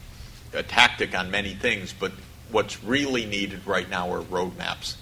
[0.53, 2.11] a, tactic on many things, but
[2.51, 4.95] what's really needed right now are roadmaps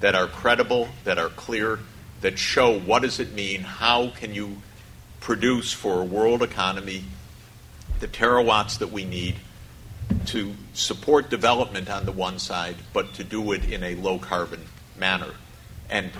[0.00, 1.80] that are credible, that are clear,
[2.20, 4.58] that show what does it mean, how can you
[5.20, 7.04] produce for a world economy
[8.00, 9.34] the terawatts that we need
[10.26, 14.60] to support development on the one side, but to do it in a low carbon
[14.96, 15.32] manner.
[15.90, 16.10] And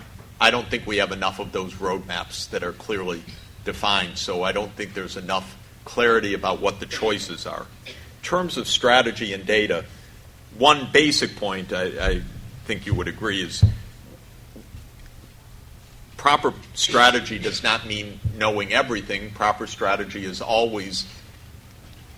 [0.41, 3.23] I don't think we have enough of those roadmaps that are clearly
[3.69, 5.55] defined, so I don't think there's enough
[5.85, 7.67] clarity about what the choices are.
[7.87, 7.93] In
[8.23, 9.85] terms of strategy and data,
[10.57, 12.23] one basic point I, I
[12.65, 13.63] think you would agree is
[16.17, 19.33] proper strategy does not mean knowing everything.
[19.33, 21.05] Proper strategy is always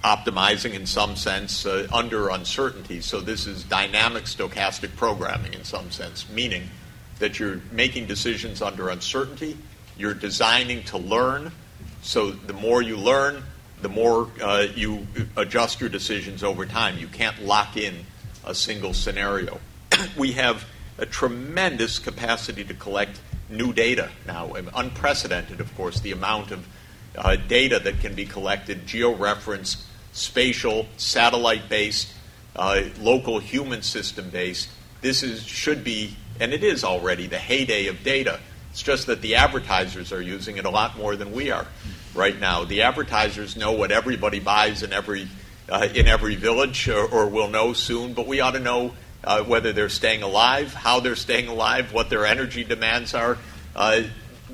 [0.04, 3.00] optimizing in some sense uh, under uncertainty.
[3.00, 6.70] So this is dynamic stochastic programming in some sense, meaning
[7.18, 9.58] that you're making decisions under uncertainty.
[10.00, 11.52] You're designing to learn.
[12.00, 13.42] So the more you learn,
[13.82, 16.96] the more uh, you adjust your decisions over time.
[16.96, 18.06] You can't lock in
[18.42, 19.60] a single scenario.
[20.16, 20.64] we have
[20.96, 23.20] a tremendous capacity to collect
[23.50, 26.66] new data now, unprecedented, of course, the amount of
[27.14, 29.82] uh, data that can be collected, georeferenced,
[30.12, 32.08] spatial, satellite based,
[32.56, 34.70] uh, local human system based.
[35.02, 38.40] This is, should be, and it is already, the heyday of data.
[38.70, 41.66] It's just that the advertisers are using it a lot more than we are
[42.14, 42.64] right now.
[42.64, 45.28] The advertisers know what everybody buys in every
[45.68, 48.12] uh, in every village, or, or, will know soon.
[48.12, 48.92] But we ought to know
[49.22, 53.38] uh, whether they're staying alive, how they're staying alive, what their energy demands are.
[53.76, 54.02] Uh,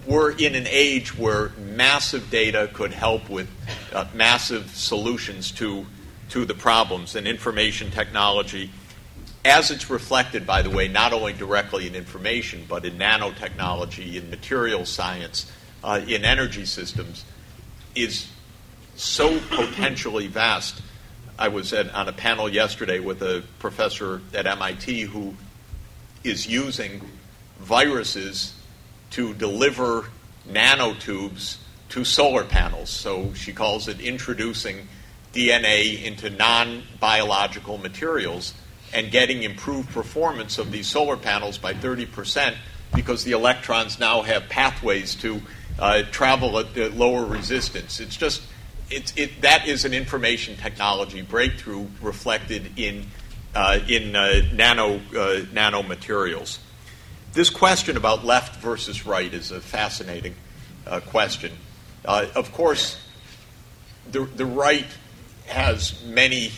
[0.06, 3.48] we're in an age where massive data could help with
[3.94, 5.86] uh, massive solutions to
[6.30, 8.70] to the problems and information technology.
[9.46, 14.28] As it's reflected, by the way, not only directly in information, but in nanotechnology, in
[14.28, 15.52] material science,
[15.84, 17.24] uh, in energy systems,
[17.94, 18.26] is
[18.96, 20.82] so potentially vast.
[21.38, 25.36] I was at, on a panel yesterday with a professor at MIT who
[26.24, 27.08] is using
[27.60, 28.52] viruses
[29.10, 30.06] to deliver
[30.48, 31.58] nanotubes
[31.90, 32.90] to solar panels.
[32.90, 34.88] So she calls it introducing
[35.32, 38.52] DNA into non biological materials
[38.92, 42.54] and getting improved performance of these solar panels by 30%
[42.94, 45.40] because the electrons now have pathways to
[45.78, 48.00] uh, travel at lower resistance.
[48.00, 48.42] It's just
[48.88, 53.06] it's, it, that is an information technology breakthrough reflected in
[53.54, 56.58] uh, in uh, nano uh, nanomaterials.
[57.32, 60.34] This question about left versus right is a fascinating
[60.86, 61.52] uh, question.
[62.04, 62.98] Uh, of course,
[64.10, 64.86] the the right
[65.46, 66.52] has many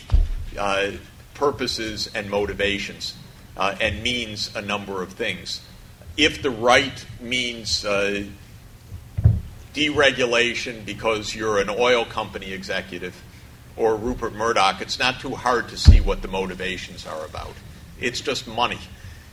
[1.39, 3.15] purposes and motivations
[3.57, 5.61] and means a number of things.
[6.17, 7.85] If the right means
[9.73, 13.15] deregulation because you're an oil company executive
[13.77, 17.53] or Rupert Murdoch, it's not too hard to see what the motivations are about.
[17.99, 18.79] It's just money.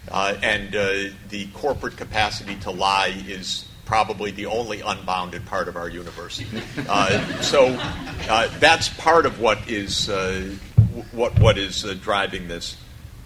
[0.08, 5.76] Uh, and uh, the corporate capacity to lie is probably the only unbounded part of
[5.76, 6.42] our universe.
[6.88, 7.76] Uh, so
[8.28, 10.48] uh, that's part of what is, uh,
[11.12, 12.76] what, what is uh, driving this.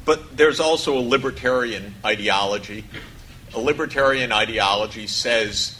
[0.04, 2.84] But there's also a libertarian ideology.
[3.54, 5.76] A libertarian ideology says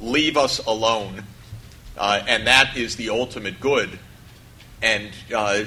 [0.00, 1.24] leave us alone,
[1.96, 3.98] uh, and that is the ultimate good.
[4.82, 5.64] And uh,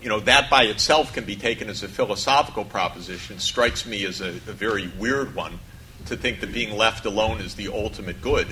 [0.00, 3.38] you know that by itself can be taken as a philosophical proposition.
[3.38, 5.58] Strikes me as a, a, very weird one
[6.06, 8.46] to think that being left alone is the ultimate good.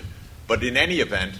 [0.49, 1.35] But in any event,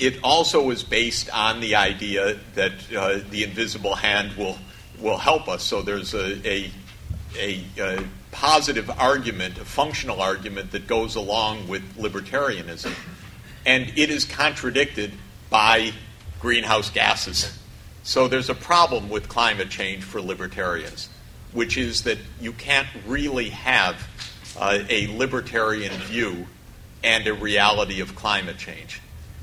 [0.00, 4.58] it also is based on the idea that uh, the invisible hand will
[4.98, 5.62] will help us.
[5.62, 6.70] So there's a, a,
[7.38, 12.92] a, a positive argument, a functional argument that goes along with libertarianism.
[13.64, 15.12] And it is contradicted
[15.48, 15.92] by
[16.40, 17.58] greenhouse gases.
[18.02, 21.08] So there's a problem with climate change for libertarians,
[21.52, 23.96] which is that you can't really have
[24.58, 26.46] uh, a libertarian view
[27.02, 29.00] and a reality of climate change.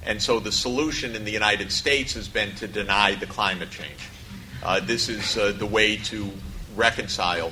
[0.08, 4.10] And so the solution in the United States has been to deny the climate change.
[4.64, 6.32] Uh, this is uh, the way to
[6.78, 7.51] reconcile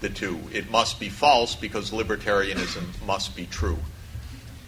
[0.00, 0.38] the two.
[0.52, 3.78] It must be false because libertarianism must be true.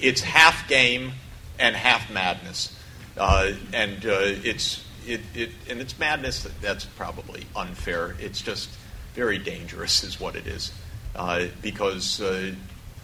[0.00, 1.12] It's half game
[1.60, 2.76] and half madness,
[3.16, 6.46] uh, and uh, it's it, it and it's madness.
[6.60, 8.16] That's probably unfair.
[8.20, 8.68] It's just
[9.14, 10.72] very dangerous, is what it is,
[11.14, 12.52] uh, because uh,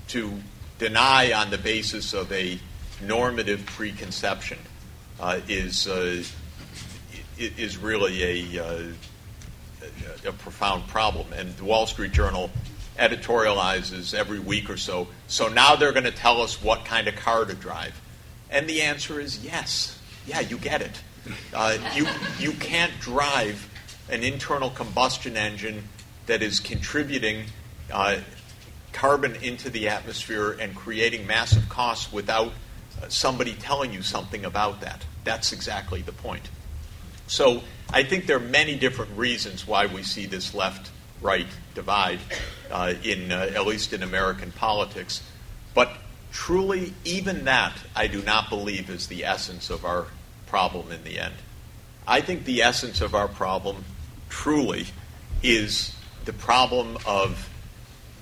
[0.09, 0.33] to
[0.79, 2.59] deny on the basis of a
[3.07, 4.59] normative preconception
[5.21, 6.23] uh, is uh,
[7.39, 8.95] is really a
[10.27, 11.33] a profound problem.
[11.35, 12.51] And the Wall Street Journal
[12.99, 15.09] editorializes every week or so.
[15.27, 18.01] So now they're going to tell us what kind of car to drive.
[18.51, 19.99] And the answer is yes.
[20.27, 21.03] Yeah, you get it.
[21.53, 22.07] Uh, you,
[22.39, 23.69] you can't drive
[24.11, 25.89] an internal combustion engine
[26.27, 27.45] that is contributing
[27.93, 28.17] uh,
[28.93, 32.53] carbon into the atmosphere and creating massive costs without uh,
[33.09, 35.05] somebody telling you something about that.
[35.25, 36.49] That's exactly the point.
[37.27, 40.91] So I think there are many different reasons why we see this left
[41.21, 42.21] right divide,
[42.71, 45.23] uh, in, uh, at least in American politics.
[45.75, 45.91] But
[46.33, 50.07] truly, even that, I do not believe is the essence of our
[50.47, 51.35] problem in the end.
[52.07, 53.85] I think the essence of our problem
[54.29, 54.87] truly
[55.43, 55.95] is
[56.25, 57.49] the problem of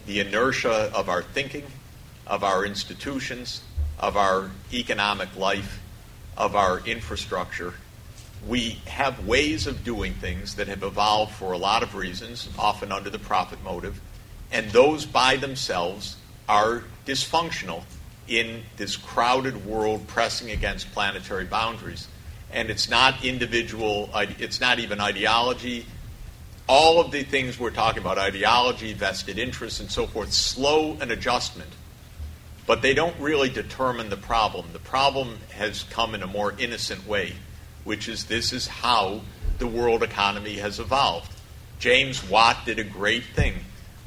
[0.07, 1.65] the inertia of our thinking,
[2.27, 3.63] of our institutions,
[4.03, 5.81] of our economic life,
[6.37, 7.73] of our infrastructure,
[8.47, 12.91] we have ways of doing things that have evolved for a lot of reasons, often
[12.91, 14.01] under the profit motive,
[14.51, 16.17] and those by themselves
[16.49, 17.85] are dysfunctional
[18.29, 22.09] in this crowded world pressing against planetary boundaries.
[22.53, 25.87] And it's not individual, it's not even ideology.
[26.69, 31.11] All of the things we're talking about, ideology, vested interests, and so forth, slow an
[31.11, 31.71] adjustment.
[32.67, 34.67] But they don't really determine the problem.
[34.73, 37.35] The problem has come in a more innocent way
[37.85, 39.21] which is this is how
[39.59, 41.33] the world economy has evolved.
[41.79, 43.55] James Watt did a great thing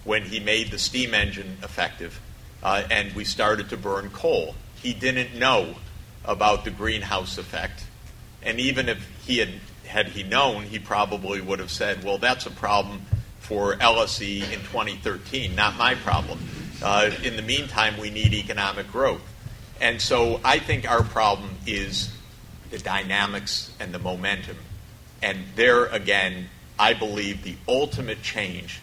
[0.03, 2.20] when he made the steam engine effective
[2.64, 4.56] uh, and we started to burn coal.
[4.82, 5.76] He didn't know
[6.24, 7.86] about the greenhouse effect.
[8.41, 9.49] And even if he had,
[9.86, 13.01] had he known, he probably would have said, well, that's a problem
[13.39, 16.39] for LSE in 2013, not my problem.
[16.82, 19.21] Uh, in the meantime, we need economic growth.
[19.82, 22.13] And so I think our problem is
[22.69, 24.57] the dynamics and the momentum.
[25.21, 28.82] And there again, I believe the ultimate change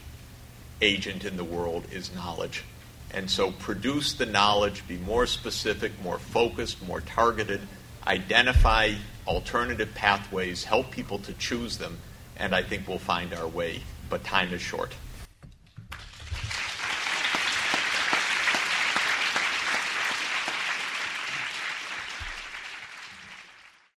[0.81, 2.65] agent in the world is knowledge.
[3.13, 7.61] And so produce the knowledge, be more specific, more focused, more targeted,
[8.07, 8.95] identify
[9.27, 11.99] alternative pathways, help people to choose them,
[12.37, 13.83] and I think we'll find our way.
[14.09, 14.95] But time is short.